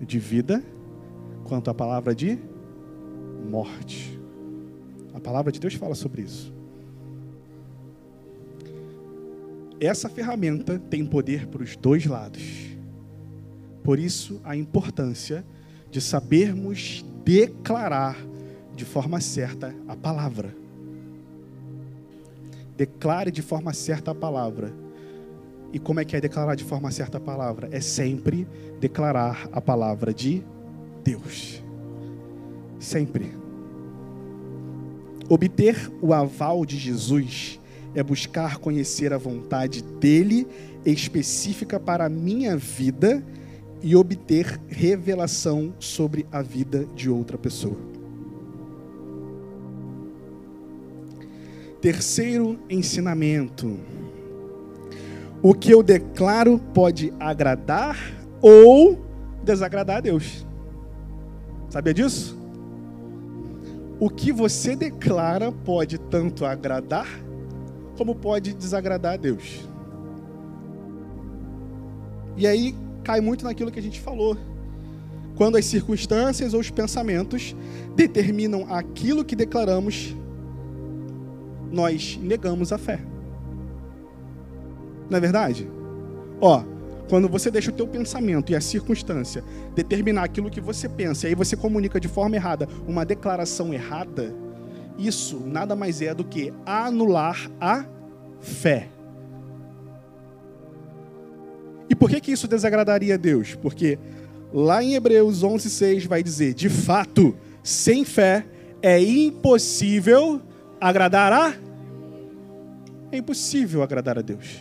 de 0.00 0.20
vida 0.20 0.62
quanto 1.42 1.70
a 1.70 1.74
palavra 1.74 2.14
de 2.14 2.38
morte. 3.50 4.16
A 5.12 5.18
palavra 5.18 5.50
de 5.50 5.58
Deus 5.58 5.74
fala 5.74 5.96
sobre 5.96 6.22
isso. 6.22 6.54
Essa 9.80 10.08
ferramenta 10.08 10.78
tem 10.78 11.04
poder 11.04 11.48
para 11.48 11.64
os 11.64 11.74
dois 11.74 12.06
lados. 12.06 12.76
Por 13.82 13.98
isso, 13.98 14.40
a 14.44 14.54
importância 14.54 15.44
de 15.90 16.00
sabermos 16.00 17.04
declarar 17.24 18.16
de 18.76 18.84
forma 18.84 19.20
certa 19.20 19.74
a 19.88 19.96
palavra. 19.96 20.67
Declare 22.78 23.32
de 23.32 23.42
forma 23.42 23.72
certa 23.72 24.12
a 24.12 24.14
palavra. 24.14 24.72
E 25.72 25.80
como 25.80 25.98
é 25.98 26.04
que 26.04 26.14
é 26.14 26.20
declarar 26.20 26.54
de 26.54 26.62
forma 26.62 26.92
certa 26.92 27.18
a 27.18 27.20
palavra? 27.20 27.68
É 27.72 27.80
sempre 27.80 28.46
declarar 28.78 29.48
a 29.50 29.60
palavra 29.60 30.14
de 30.14 30.44
Deus. 31.02 31.60
Sempre. 32.78 33.36
Obter 35.28 35.90
o 36.00 36.14
aval 36.14 36.64
de 36.64 36.78
Jesus 36.78 37.60
é 37.96 38.02
buscar 38.02 38.58
conhecer 38.58 39.12
a 39.12 39.18
vontade 39.18 39.82
dele 39.82 40.46
específica 40.86 41.80
para 41.80 42.06
a 42.06 42.08
minha 42.08 42.56
vida 42.56 43.24
e 43.82 43.96
obter 43.96 44.60
revelação 44.68 45.74
sobre 45.80 46.24
a 46.30 46.42
vida 46.42 46.86
de 46.94 47.10
outra 47.10 47.36
pessoa. 47.36 47.97
Terceiro 51.80 52.58
ensinamento. 52.68 53.78
O 55.40 55.54
que 55.54 55.70
eu 55.70 55.82
declaro 55.82 56.58
pode 56.74 57.12
agradar 57.20 57.96
ou 58.40 58.98
desagradar 59.44 59.98
a 59.98 60.00
Deus. 60.00 60.46
Sabia 61.68 61.94
disso? 61.94 62.36
O 64.00 64.08
que 64.08 64.32
você 64.32 64.74
declara 64.74 65.52
pode 65.52 65.98
tanto 65.98 66.44
agradar 66.44 67.06
como 67.96 68.14
pode 68.14 68.54
desagradar 68.54 69.14
a 69.14 69.16
Deus. 69.16 69.60
E 72.36 72.46
aí 72.46 72.74
cai 73.02 73.20
muito 73.20 73.44
naquilo 73.44 73.70
que 73.72 73.78
a 73.78 73.82
gente 73.82 74.00
falou. 74.00 74.36
Quando 75.36 75.56
as 75.56 75.64
circunstâncias 75.64 76.54
ou 76.54 76.60
os 76.60 76.70
pensamentos 76.70 77.54
determinam 77.96 78.72
aquilo 78.72 79.24
que 79.24 79.34
declaramos, 79.34 80.16
nós 81.70 82.18
negamos 82.20 82.72
a 82.72 82.78
fé. 82.78 83.00
Não 85.08 85.16
é 85.16 85.20
verdade? 85.20 85.68
Ó, 86.40 86.62
quando 87.08 87.28
você 87.28 87.50
deixa 87.50 87.70
o 87.70 87.74
teu 87.74 87.86
pensamento 87.86 88.52
e 88.52 88.56
a 88.56 88.60
circunstância 88.60 89.42
determinar 89.74 90.24
aquilo 90.24 90.50
que 90.50 90.60
você 90.60 90.88
pensa, 90.88 91.26
e 91.26 91.30
aí 91.30 91.34
você 91.34 91.56
comunica 91.56 91.98
de 91.98 92.08
forma 92.08 92.36
errada 92.36 92.68
uma 92.86 93.04
declaração 93.04 93.72
errada, 93.72 94.34
isso 94.98 95.40
nada 95.44 95.74
mais 95.74 96.02
é 96.02 96.12
do 96.12 96.24
que 96.24 96.52
anular 96.66 97.50
a 97.60 97.84
fé. 98.40 98.88
E 101.88 101.94
por 101.94 102.10
que, 102.10 102.20
que 102.20 102.32
isso 102.32 102.46
desagradaria 102.46 103.14
a 103.14 103.16
Deus? 103.16 103.54
Porque 103.54 103.98
lá 104.52 104.82
em 104.82 104.94
Hebreus 104.94 105.42
11:6 105.42 106.06
vai 106.06 106.22
dizer: 106.22 106.52
de 106.52 106.68
fato, 106.68 107.34
sem 107.62 108.04
fé 108.04 108.44
é 108.82 109.00
impossível 109.00 110.42
agradar 110.80 111.32
a. 111.32 111.54
É 113.10 113.16
impossível 113.16 113.82
agradar 113.82 114.18
a 114.18 114.22
Deus. 114.22 114.60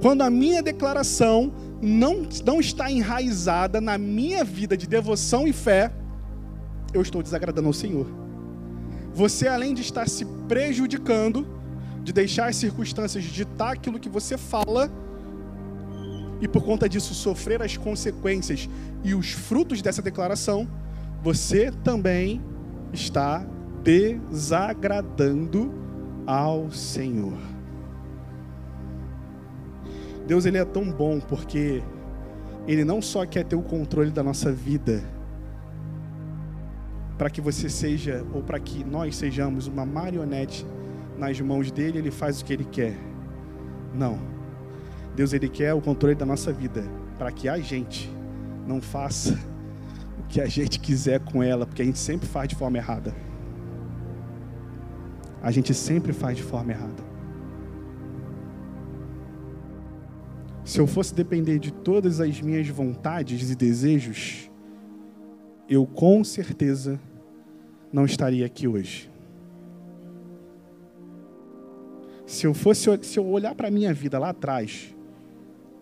Quando 0.00 0.22
a 0.22 0.30
minha 0.30 0.62
declaração 0.62 1.52
não, 1.80 2.26
não 2.44 2.58
está 2.58 2.90
enraizada 2.90 3.80
na 3.80 3.96
minha 3.96 4.42
vida 4.42 4.76
de 4.76 4.86
devoção 4.86 5.46
e 5.46 5.52
fé, 5.52 5.92
eu 6.92 7.00
estou 7.00 7.22
desagradando 7.22 7.68
ao 7.68 7.72
Senhor. 7.72 8.06
Você, 9.14 9.46
além 9.46 9.74
de 9.74 9.82
estar 9.82 10.08
se 10.08 10.24
prejudicando, 10.48 11.46
de 12.02 12.12
deixar 12.12 12.48
as 12.48 12.56
circunstâncias 12.56 13.22
ditar 13.24 13.74
aquilo 13.74 14.00
que 14.00 14.08
você 14.08 14.36
fala, 14.36 14.90
e 16.40 16.48
por 16.48 16.64
conta 16.64 16.88
disso 16.88 17.14
sofrer 17.14 17.62
as 17.62 17.76
consequências 17.76 18.68
e 19.04 19.14
os 19.14 19.30
frutos 19.30 19.80
dessa 19.80 20.02
declaração, 20.02 20.68
você 21.22 21.70
também 21.84 22.42
está 22.92 23.46
desagradando 23.82 25.72
ao 26.26 26.70
Senhor. 26.70 27.38
Deus 30.26 30.46
ele 30.46 30.58
é 30.58 30.64
tão 30.64 30.90
bom 30.90 31.20
porque 31.20 31.82
ele 32.66 32.84
não 32.84 33.02
só 33.02 33.26
quer 33.26 33.44
ter 33.44 33.56
o 33.56 33.62
controle 33.62 34.10
da 34.10 34.22
nossa 34.22 34.52
vida, 34.52 35.02
para 37.18 37.28
que 37.28 37.40
você 37.40 37.68
seja 37.68 38.24
ou 38.32 38.42
para 38.42 38.58
que 38.58 38.84
nós 38.84 39.16
sejamos 39.16 39.66
uma 39.66 39.84
marionete 39.84 40.66
nas 41.18 41.40
mãos 41.40 41.70
dele, 41.70 41.98
ele 41.98 42.10
faz 42.10 42.40
o 42.40 42.44
que 42.44 42.52
ele 42.52 42.64
quer. 42.64 42.96
Não. 43.94 44.18
Deus 45.14 45.32
ele 45.32 45.48
quer 45.48 45.74
o 45.74 45.80
controle 45.80 46.14
da 46.14 46.24
nossa 46.24 46.52
vida, 46.52 46.82
para 47.18 47.30
que 47.30 47.48
a 47.48 47.58
gente 47.58 48.10
não 48.66 48.80
faça 48.80 49.38
o 50.18 50.22
que 50.28 50.40
a 50.40 50.46
gente 50.46 50.80
quiser 50.80 51.20
com 51.20 51.42
ela, 51.42 51.66
porque 51.66 51.82
a 51.82 51.84
gente 51.84 51.98
sempre 51.98 52.26
faz 52.26 52.48
de 52.48 52.54
forma 52.54 52.78
errada. 52.78 53.14
A 55.42 55.50
gente 55.50 55.74
sempre 55.74 56.12
faz 56.12 56.36
de 56.36 56.42
forma 56.42 56.70
errada. 56.70 57.12
Se 60.64 60.78
eu 60.78 60.86
fosse 60.86 61.12
depender 61.12 61.58
de 61.58 61.72
todas 61.72 62.20
as 62.20 62.40
minhas 62.40 62.68
vontades 62.68 63.50
e 63.50 63.56
desejos, 63.56 64.48
eu 65.68 65.84
com 65.84 66.22
certeza 66.22 67.00
não 67.92 68.04
estaria 68.04 68.46
aqui 68.46 68.68
hoje. 68.68 69.10
Se 72.24 72.46
eu 72.46 72.54
fosse, 72.54 72.88
se 73.02 73.18
eu 73.18 73.26
olhar 73.26 73.54
para 73.54 73.68
a 73.68 73.70
minha 73.70 73.92
vida 73.92 74.18
lá 74.18 74.30
atrás, 74.30 74.94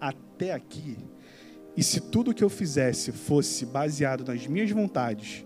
até 0.01 0.55
aqui, 0.55 0.96
e 1.77 1.83
se 1.83 2.01
tudo 2.01 2.35
que 2.35 2.42
eu 2.42 2.49
fizesse 2.49 3.12
fosse 3.12 3.66
baseado 3.66 4.25
nas 4.25 4.46
minhas 4.46 4.70
vontades 4.70 5.44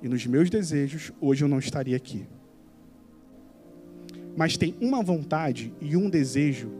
e 0.00 0.08
nos 0.08 0.24
meus 0.24 0.48
desejos, 0.48 1.12
hoje 1.20 1.44
eu 1.44 1.48
não 1.48 1.58
estaria 1.58 1.96
aqui. 1.96 2.26
Mas 4.36 4.56
tem 4.56 4.74
uma 4.80 5.02
vontade 5.02 5.72
e 5.80 5.96
um 5.96 6.10
desejo 6.10 6.70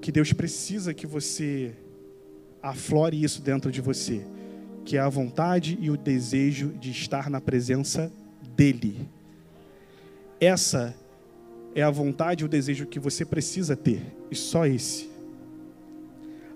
que 0.00 0.10
Deus 0.10 0.32
precisa 0.32 0.92
que 0.92 1.06
você 1.06 1.74
aflore 2.62 3.22
isso 3.22 3.40
dentro 3.40 3.70
de 3.70 3.80
você, 3.80 4.26
que 4.84 4.96
é 4.96 5.00
a 5.00 5.08
vontade 5.08 5.78
e 5.80 5.90
o 5.90 5.96
desejo 5.96 6.68
de 6.72 6.90
estar 6.90 7.30
na 7.30 7.40
presença 7.40 8.12
dele. 8.56 9.08
Essa 10.40 10.94
é 11.74 11.82
a 11.82 11.90
vontade 11.90 12.42
e 12.42 12.46
o 12.46 12.48
desejo 12.48 12.86
que 12.86 12.98
você 12.98 13.24
precisa 13.24 13.76
ter, 13.76 14.02
e 14.30 14.34
só 14.34 14.66
esse 14.66 15.10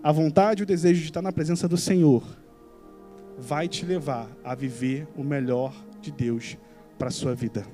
a 0.04 0.12
vontade 0.12 0.60
e 0.60 0.64
o 0.64 0.66
desejo 0.66 1.00
de 1.00 1.06
estar 1.06 1.22
na 1.22 1.32
presença 1.32 1.66
do 1.66 1.78
Senhor 1.78 2.22
vai 3.38 3.66
te 3.66 3.86
levar 3.86 4.28
a 4.44 4.54
viver 4.54 5.08
o 5.16 5.24
melhor 5.24 5.74
de 6.02 6.12
Deus 6.12 6.58
para 6.98 7.08
a 7.08 7.10
sua 7.10 7.34
vida. 7.34 7.66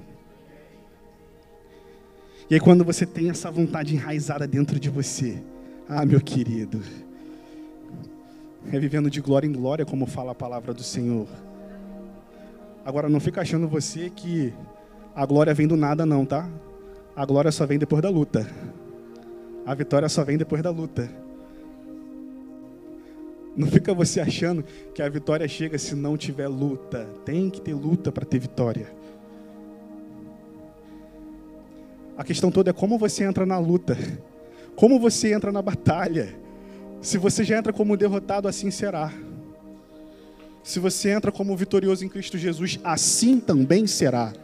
E 2.50 2.54
aí, 2.54 2.60
quando 2.60 2.84
você 2.84 3.06
tem 3.06 3.30
essa 3.30 3.48
vontade 3.48 3.94
enraizada 3.94 4.44
dentro 4.44 4.80
de 4.80 4.90
você, 4.90 5.40
ah, 5.88 6.04
meu 6.04 6.20
querido, 6.20 6.82
é 8.72 8.76
vivendo 8.76 9.08
de 9.08 9.20
glória 9.20 9.46
em 9.46 9.52
glória, 9.52 9.86
como 9.86 10.04
fala 10.04 10.32
a 10.32 10.34
palavra 10.34 10.74
do 10.74 10.82
Senhor. 10.82 11.28
Agora, 12.84 13.08
não 13.08 13.20
fica 13.20 13.40
achando 13.40 13.68
você 13.68 14.10
que 14.10 14.52
a 15.14 15.24
glória 15.24 15.54
vem 15.54 15.68
do 15.68 15.76
nada, 15.76 16.04
não, 16.04 16.26
tá? 16.26 16.50
A 17.14 17.24
glória 17.24 17.52
só 17.52 17.64
vem 17.64 17.78
depois 17.78 18.02
da 18.02 18.10
luta. 18.10 18.44
A 19.64 19.72
vitória 19.72 20.08
só 20.08 20.24
vem 20.24 20.36
depois 20.36 20.60
da 20.60 20.70
luta. 20.70 21.08
Não 23.56 23.68
fica 23.68 23.94
você 23.94 24.20
achando 24.20 24.64
que 24.92 25.00
a 25.00 25.08
vitória 25.08 25.46
chega 25.46 25.78
se 25.78 25.94
não 25.94 26.16
tiver 26.16 26.48
luta. 26.48 27.06
Tem 27.24 27.48
que 27.48 27.60
ter 27.60 27.74
luta 27.74 28.10
para 28.10 28.24
ter 28.24 28.40
vitória. 28.40 28.88
A 32.20 32.22
questão 32.22 32.50
toda 32.50 32.68
é 32.68 32.72
como 32.74 32.98
você 32.98 33.24
entra 33.24 33.46
na 33.46 33.58
luta. 33.58 33.96
Como 34.76 35.00
você 35.00 35.32
entra 35.32 35.50
na 35.50 35.62
batalha. 35.62 36.38
Se 37.00 37.16
você 37.16 37.42
já 37.42 37.56
entra 37.56 37.72
como 37.72 37.96
derrotado, 37.96 38.46
assim 38.46 38.70
será. 38.70 39.10
Se 40.62 40.78
você 40.78 41.08
entra 41.08 41.32
como 41.32 41.56
vitorioso 41.56 42.04
em 42.04 42.10
Cristo 42.10 42.36
Jesus, 42.36 42.78
assim 42.84 43.40
também 43.40 43.86
será. 43.86 44.34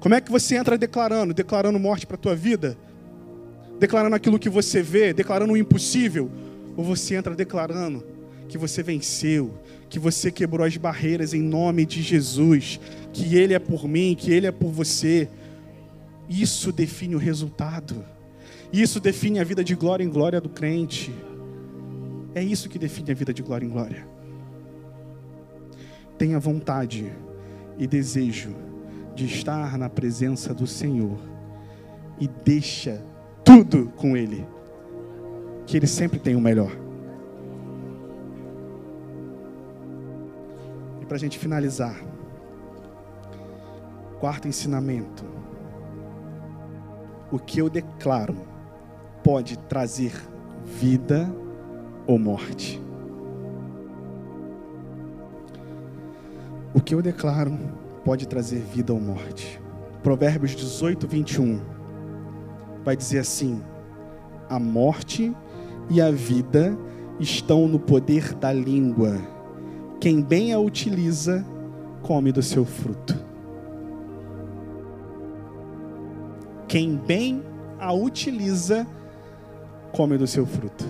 Como 0.00 0.14
é 0.14 0.22
que 0.22 0.32
você 0.32 0.56
entra 0.56 0.78
declarando? 0.78 1.34
Declarando 1.34 1.78
morte 1.78 2.06
para 2.06 2.16
a 2.16 2.20
tua 2.20 2.34
vida? 2.34 2.74
Declarando 3.78 4.16
aquilo 4.16 4.38
que 4.38 4.48
você 4.48 4.80
vê? 4.80 5.12
Declarando 5.12 5.52
o 5.52 5.56
impossível? 5.58 6.30
Ou 6.78 6.82
você 6.82 7.14
entra 7.14 7.34
declarando 7.34 8.02
que 8.48 8.56
você 8.56 8.82
venceu, 8.82 9.52
que 9.90 9.98
você 9.98 10.32
quebrou 10.32 10.66
as 10.66 10.78
barreiras 10.78 11.34
em 11.34 11.42
nome 11.42 11.84
de 11.84 12.00
Jesus, 12.00 12.80
que 13.18 13.36
Ele 13.36 13.52
é 13.52 13.58
por 13.58 13.88
mim, 13.88 14.14
que 14.16 14.30
Ele 14.30 14.46
é 14.46 14.52
por 14.52 14.70
você? 14.70 15.28
Isso 16.28 16.70
define 16.70 17.16
o 17.16 17.18
resultado. 17.18 18.04
Isso 18.72 19.00
define 19.00 19.40
a 19.40 19.44
vida 19.44 19.64
de 19.64 19.74
glória 19.74 20.04
em 20.04 20.08
glória 20.08 20.40
do 20.40 20.48
crente. 20.48 21.12
É 22.34 22.42
isso 22.42 22.68
que 22.68 22.78
define 22.78 23.10
a 23.10 23.14
vida 23.14 23.34
de 23.34 23.42
glória 23.42 23.66
em 23.66 23.68
glória. 23.68 24.06
Tenha 26.16 26.38
vontade 26.38 27.12
e 27.76 27.86
desejo 27.86 28.54
de 29.16 29.26
estar 29.26 29.76
na 29.76 29.88
presença 29.88 30.54
do 30.54 30.66
Senhor 30.66 31.18
e 32.20 32.28
deixa 32.28 33.02
tudo 33.44 33.92
com 33.96 34.16
Ele, 34.16 34.46
que 35.66 35.76
Ele 35.76 35.86
sempre 35.88 36.20
tem 36.20 36.36
o 36.36 36.40
melhor. 36.40 36.70
E 41.00 41.06
para 41.06 41.16
a 41.16 41.20
gente 41.20 41.38
finalizar, 41.38 42.00
quarto 44.18 44.48
ensinamento: 44.48 45.24
o 47.30 47.38
que 47.38 47.60
eu 47.60 47.68
declaro 47.68 48.36
pode 49.22 49.58
trazer 49.58 50.12
vida 50.64 51.30
ou 52.06 52.18
morte. 52.18 52.80
O 56.74 56.80
que 56.80 56.94
eu 56.94 57.02
declaro 57.02 57.58
pode 58.04 58.26
trazer 58.26 58.60
vida 58.60 58.92
ou 58.92 59.00
morte. 59.00 59.60
Provérbios 60.02 60.52
18, 60.52 61.06
21 61.06 61.60
vai 62.84 62.96
dizer 62.96 63.18
assim: 63.18 63.62
A 64.48 64.58
morte 64.58 65.34
e 65.90 66.00
a 66.00 66.10
vida 66.10 66.78
estão 67.20 67.68
no 67.68 67.78
poder 67.78 68.34
da 68.34 68.52
língua. 68.52 69.18
Quem 70.00 70.22
bem 70.22 70.52
a 70.52 70.58
utiliza, 70.58 71.44
come 72.02 72.30
do 72.30 72.42
seu 72.42 72.64
fruto. 72.64 73.17
Quem 76.68 76.96
bem 76.96 77.42
a 77.80 77.94
utiliza, 77.94 78.86
come 79.90 80.18
do 80.18 80.26
seu 80.26 80.44
fruto. 80.44 80.84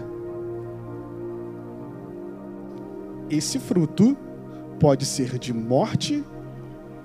Esse 3.30 3.60
fruto 3.60 4.16
pode 4.80 5.06
ser 5.06 5.38
de 5.38 5.52
morte 5.52 6.24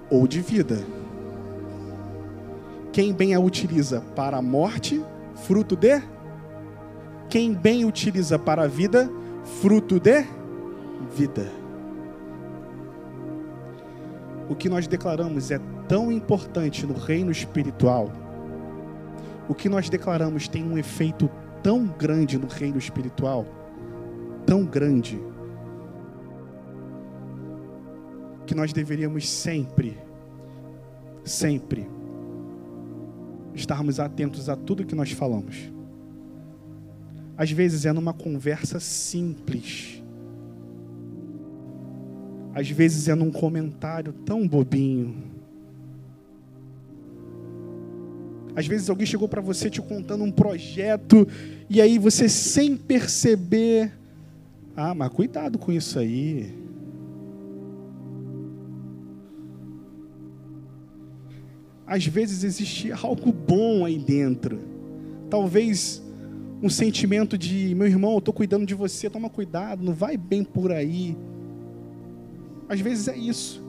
ou 0.10 0.28
de 0.28 0.42
vida. 0.42 0.84
Quem 2.92 3.14
bem 3.14 3.36
a 3.36 3.40
utiliza 3.40 4.02
para 4.16 4.38
a 4.38 4.42
morte, 4.42 5.04
fruto 5.36 5.76
de. 5.76 6.02
Quem 7.30 7.54
bem 7.54 7.86
utiliza 7.86 8.40
para 8.40 8.64
a 8.64 8.68
vida, 8.68 9.08
fruto 9.62 10.00
de 10.00 10.26
vida. 11.16 11.52
O 14.50 14.56
que 14.56 14.68
nós 14.68 14.88
declaramos 14.88 15.52
é 15.52 15.60
tão 15.88 16.12
importante 16.12 16.88
no 16.88 16.94
reino 16.94 17.32
espiritual. 17.32 18.23
O 19.48 19.54
que 19.54 19.68
nós 19.68 19.90
declaramos 19.90 20.48
tem 20.48 20.64
um 20.64 20.78
efeito 20.78 21.30
tão 21.62 21.86
grande 21.86 22.38
no 22.38 22.48
reino 22.48 22.78
espiritual, 22.78 23.46
tão 24.46 24.66
grande 24.66 25.20
que 28.46 28.54
nós 28.54 28.74
deveríamos 28.74 29.28
sempre, 29.30 29.98
sempre 31.24 31.90
estarmos 33.54 34.00
atentos 34.00 34.50
a 34.50 34.56
tudo 34.56 34.86
que 34.86 34.96
nós 34.96 35.12
falamos. 35.12 35.72
Às 37.38 37.52
vezes 37.52 37.86
é 37.86 37.92
numa 37.92 38.14
conversa 38.14 38.80
simples. 38.80 40.04
Às 42.54 42.70
vezes 42.70 43.08
é 43.08 43.16
num 43.16 43.32
comentário 43.32 44.14
tão 44.14 44.48
bobinho. 44.48 45.33
Às 48.56 48.68
vezes 48.68 48.90
alguém 48.90 49.06
chegou 49.06 49.28
para 49.28 49.42
você 49.42 49.70
te 49.70 49.82
contando 49.82 50.24
um 50.24 50.32
projeto 50.32 51.28
e 51.70 51.82
aí 51.82 51.98
você 51.98 52.30
sem 52.30 52.78
perceber, 52.78 53.92
ah, 54.76 54.94
mas 54.94 55.10
cuidado 55.10 55.58
com 55.58 55.72
isso 55.72 55.98
aí. 55.98 56.64
às 61.94 62.08
vezes 62.08 62.44
existe 62.44 62.92
algo 62.92 63.32
bom 63.32 63.86
aí 63.86 64.00
dentro. 64.00 64.60
Talvez 65.30 66.02
um 66.62 66.68
sentimento 66.68 67.38
de, 67.38 67.76
meu 67.76 67.86
irmão, 67.86 68.14
eu 68.14 68.18
estou 68.18 68.34
cuidando 68.34 68.66
de 68.66 68.74
você, 68.74 69.10
toma 69.12 69.30
cuidado, 69.30 69.84
não 69.84 69.94
vai 69.94 70.18
bem 70.18 70.44
por 70.44 70.72
aí. 70.72 71.16
Às 72.68 72.80
vezes 72.80 73.08
é 73.08 73.16
isso. 73.16 73.64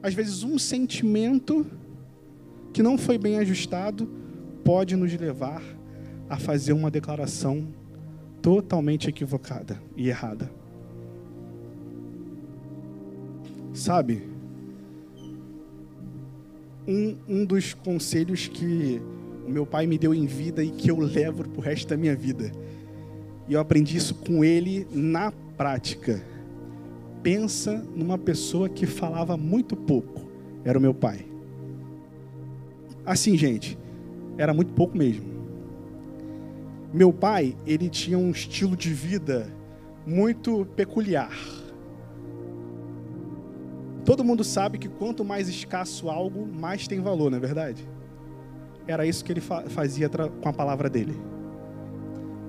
Às 0.00 0.14
vezes 0.14 0.44
um 0.44 0.58
sentimento 0.58 1.66
que 2.76 2.82
não 2.82 2.98
foi 2.98 3.16
bem 3.16 3.38
ajustado 3.38 4.06
pode 4.62 4.94
nos 4.96 5.10
levar 5.14 5.62
a 6.28 6.36
fazer 6.36 6.74
uma 6.74 6.90
declaração 6.90 7.66
totalmente 8.42 9.08
equivocada 9.08 9.80
e 9.96 10.10
errada. 10.10 10.50
Sabe? 13.72 14.36
um, 16.86 17.16
um 17.26 17.44
dos 17.46 17.72
conselhos 17.72 18.46
que 18.46 19.00
o 19.46 19.50
meu 19.50 19.64
pai 19.64 19.86
me 19.86 19.96
deu 19.96 20.14
em 20.14 20.26
vida 20.26 20.62
e 20.62 20.70
que 20.70 20.90
eu 20.90 20.98
levo 20.98 21.48
para 21.48 21.58
o 21.58 21.62
resto 21.62 21.88
da 21.88 21.96
minha 21.96 22.14
vida. 22.14 22.52
E 23.48 23.54
eu 23.54 23.60
aprendi 23.60 23.96
isso 23.96 24.14
com 24.16 24.44
ele 24.44 24.86
na 24.92 25.32
prática. 25.56 26.22
Pensa 27.22 27.82
numa 27.96 28.18
pessoa 28.18 28.68
que 28.68 28.84
falava 28.84 29.34
muito 29.34 29.74
pouco. 29.74 30.28
Era 30.62 30.78
o 30.78 30.82
meu 30.82 30.92
pai. 30.92 31.35
Assim, 33.06 33.38
gente, 33.38 33.78
era 34.36 34.52
muito 34.52 34.72
pouco 34.74 34.98
mesmo. 34.98 35.24
Meu 36.92 37.12
pai, 37.12 37.56
ele 37.64 37.88
tinha 37.88 38.18
um 38.18 38.30
estilo 38.30 38.76
de 38.76 38.92
vida 38.92 39.46
muito 40.04 40.66
peculiar. 40.76 41.30
Todo 44.04 44.24
mundo 44.24 44.42
sabe 44.44 44.78
que 44.78 44.88
quanto 44.88 45.24
mais 45.24 45.48
escasso 45.48 46.08
algo, 46.08 46.46
mais 46.46 46.86
tem 46.86 47.00
valor, 47.00 47.30
não 47.30 47.38
é 47.38 47.40
verdade? 47.40 47.88
Era 48.86 49.04
isso 49.04 49.24
que 49.24 49.32
ele 49.32 49.40
fazia 49.40 50.08
com 50.08 50.48
a 50.48 50.52
palavra 50.52 50.88
dele. 50.88 51.16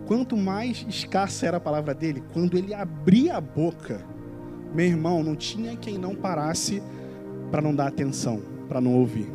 Quanto 0.05 0.37
mais 0.37 0.85
escassa 0.87 1.47
era 1.47 1.57
a 1.57 1.59
palavra 1.59 1.93
dele, 1.93 2.23
quando 2.31 2.57
ele 2.57 2.73
abria 2.73 3.37
a 3.37 3.41
boca, 3.41 4.05
meu 4.73 4.85
irmão, 4.85 5.23
não 5.23 5.35
tinha 5.35 5.75
quem 5.75 5.97
não 5.97 6.15
parasse 6.15 6.81
para 7.51 7.61
não 7.61 7.75
dar 7.75 7.87
atenção, 7.87 8.41
para 8.67 8.79
não 8.79 8.93
ouvir. 8.93 9.27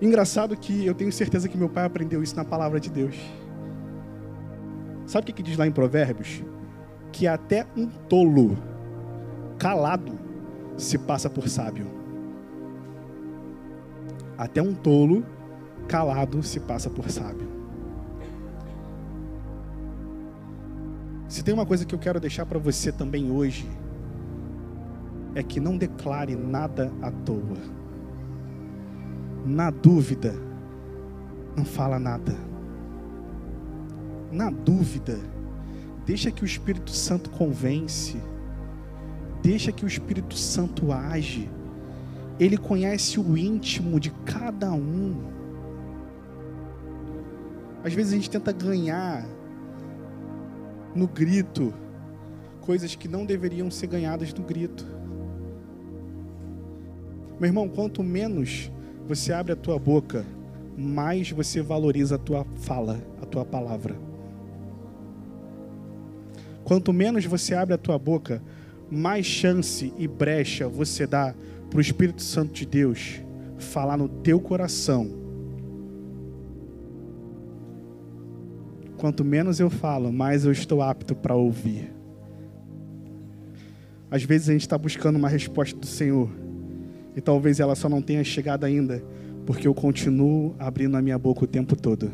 Engraçado 0.00 0.56
que 0.56 0.86
eu 0.86 0.94
tenho 0.94 1.12
certeza 1.12 1.48
que 1.48 1.58
meu 1.58 1.68
pai 1.68 1.84
aprendeu 1.84 2.22
isso 2.22 2.34
na 2.34 2.44
palavra 2.44 2.80
de 2.80 2.90
Deus. 2.90 3.16
Sabe 5.06 5.24
o 5.24 5.26
que, 5.26 5.32
que 5.34 5.42
diz 5.42 5.58
lá 5.58 5.66
em 5.66 5.72
Provérbios? 5.72 6.42
Que 7.12 7.26
até 7.26 7.66
um 7.76 7.86
tolo, 7.86 8.56
calado, 9.58 10.18
se 10.76 10.96
passa 10.96 11.28
por 11.28 11.48
sábio. 11.48 11.86
Até 14.38 14.62
um 14.62 14.72
tolo 14.72 15.22
calado 15.86 16.42
se 16.42 16.60
passa 16.60 16.88
por 16.88 17.10
sábio. 17.10 17.48
Se 21.28 21.44
tem 21.44 21.52
uma 21.52 21.66
coisa 21.66 21.84
que 21.84 21.94
eu 21.94 21.98
quero 21.98 22.18
deixar 22.18 22.46
para 22.46 22.58
você 22.58 22.90
também 22.90 23.30
hoje, 23.30 23.68
é 25.34 25.42
que 25.42 25.60
não 25.60 25.76
declare 25.76 26.34
nada 26.34 26.90
à 27.02 27.10
toa. 27.10 27.79
Na 29.44 29.70
dúvida, 29.70 30.34
não 31.56 31.64
fala 31.64 31.98
nada. 31.98 32.34
Na 34.30 34.50
dúvida, 34.50 35.18
deixa 36.04 36.30
que 36.30 36.42
o 36.42 36.46
Espírito 36.46 36.90
Santo 36.90 37.30
convence. 37.30 38.20
Deixa 39.42 39.72
que 39.72 39.84
o 39.84 39.88
Espírito 39.88 40.36
Santo 40.36 40.92
age. 40.92 41.50
Ele 42.38 42.56
conhece 42.56 43.18
o 43.18 43.36
íntimo 43.36 43.98
de 43.98 44.10
cada 44.24 44.72
um. 44.72 45.16
Às 47.82 47.94
vezes 47.94 48.12
a 48.12 48.16
gente 48.16 48.30
tenta 48.30 48.52
ganhar 48.52 49.26
no 50.94 51.06
grito 51.06 51.72
coisas 52.60 52.94
que 52.94 53.08
não 53.08 53.24
deveriam 53.24 53.70
ser 53.70 53.86
ganhadas 53.86 54.32
no 54.34 54.44
grito. 54.44 54.86
Meu 57.38 57.48
irmão, 57.48 57.68
quanto 57.68 58.02
menos 58.02 58.70
você 59.10 59.32
abre 59.32 59.52
a 59.52 59.56
tua 59.56 59.76
boca, 59.76 60.24
mais 60.78 61.32
você 61.32 61.60
valoriza 61.60 62.14
a 62.14 62.18
tua 62.18 62.46
fala, 62.60 63.02
a 63.20 63.26
tua 63.26 63.44
palavra. 63.44 63.96
Quanto 66.62 66.92
menos 66.92 67.24
você 67.24 67.52
abre 67.52 67.74
a 67.74 67.78
tua 67.78 67.98
boca, 67.98 68.40
mais 68.88 69.26
chance 69.26 69.92
e 69.98 70.06
brecha 70.06 70.68
você 70.68 71.08
dá 71.08 71.34
para 71.68 71.78
o 71.78 71.80
Espírito 71.80 72.22
Santo 72.22 72.52
de 72.52 72.64
Deus 72.64 73.20
falar 73.58 73.96
no 73.96 74.08
teu 74.08 74.40
coração. 74.40 75.10
Quanto 78.96 79.24
menos 79.24 79.58
eu 79.58 79.70
falo, 79.70 80.12
mais 80.12 80.44
eu 80.44 80.52
estou 80.52 80.80
apto 80.80 81.16
para 81.16 81.34
ouvir. 81.34 81.92
Às 84.08 84.22
vezes 84.22 84.50
a 84.50 84.52
gente 84.52 84.62
está 84.62 84.78
buscando 84.78 85.16
uma 85.16 85.28
resposta 85.28 85.76
do 85.76 85.86
Senhor 85.86 86.30
e 87.14 87.20
talvez 87.20 87.60
ela 87.60 87.74
só 87.74 87.88
não 87.88 88.00
tenha 88.00 88.22
chegado 88.22 88.64
ainda, 88.64 89.02
porque 89.46 89.66
eu 89.66 89.74
continuo 89.74 90.54
abrindo 90.58 90.96
a 90.96 91.02
minha 91.02 91.18
boca 91.18 91.44
o 91.44 91.46
tempo 91.46 91.74
todo. 91.74 92.10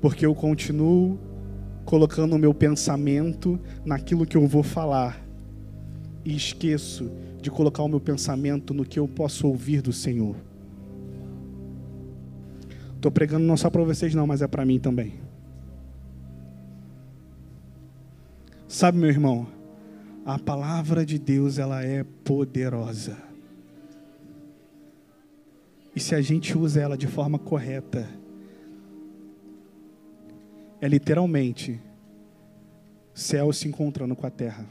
Porque 0.00 0.24
eu 0.24 0.34
continuo 0.34 1.18
colocando 1.84 2.34
o 2.34 2.38
meu 2.38 2.54
pensamento 2.54 3.58
naquilo 3.84 4.26
que 4.26 4.36
eu 4.36 4.46
vou 4.46 4.62
falar 4.62 5.20
e 6.24 6.36
esqueço 6.36 7.10
de 7.40 7.50
colocar 7.50 7.82
o 7.82 7.88
meu 7.88 8.00
pensamento 8.00 8.74
no 8.74 8.84
que 8.84 8.98
eu 8.98 9.08
posso 9.08 9.46
ouvir 9.46 9.80
do 9.80 9.92
Senhor. 9.92 10.36
Estou 12.94 13.10
pregando 13.10 13.46
não 13.46 13.56
só 13.56 13.70
para 13.70 13.82
vocês, 13.82 14.14
não, 14.14 14.26
mas 14.26 14.42
é 14.42 14.46
para 14.46 14.64
mim 14.64 14.78
também. 14.78 15.14
Sabe, 18.68 18.98
meu 18.98 19.08
irmão, 19.08 19.48
a 20.24 20.38
palavra 20.38 21.04
de 21.04 21.18
Deus 21.18 21.58
ela 21.58 21.82
é 21.84 22.04
poderosa. 22.04 23.16
E 25.94 26.00
se 26.00 26.14
a 26.14 26.20
gente 26.20 26.56
usa 26.56 26.80
ela 26.80 26.96
de 26.96 27.06
forma 27.06 27.38
correta, 27.38 28.08
é 30.80 30.88
literalmente 30.88 31.80
céu 33.12 33.52
se 33.52 33.68
encontrando 33.68 34.16
com 34.16 34.26
a 34.26 34.30
terra. 34.30 34.66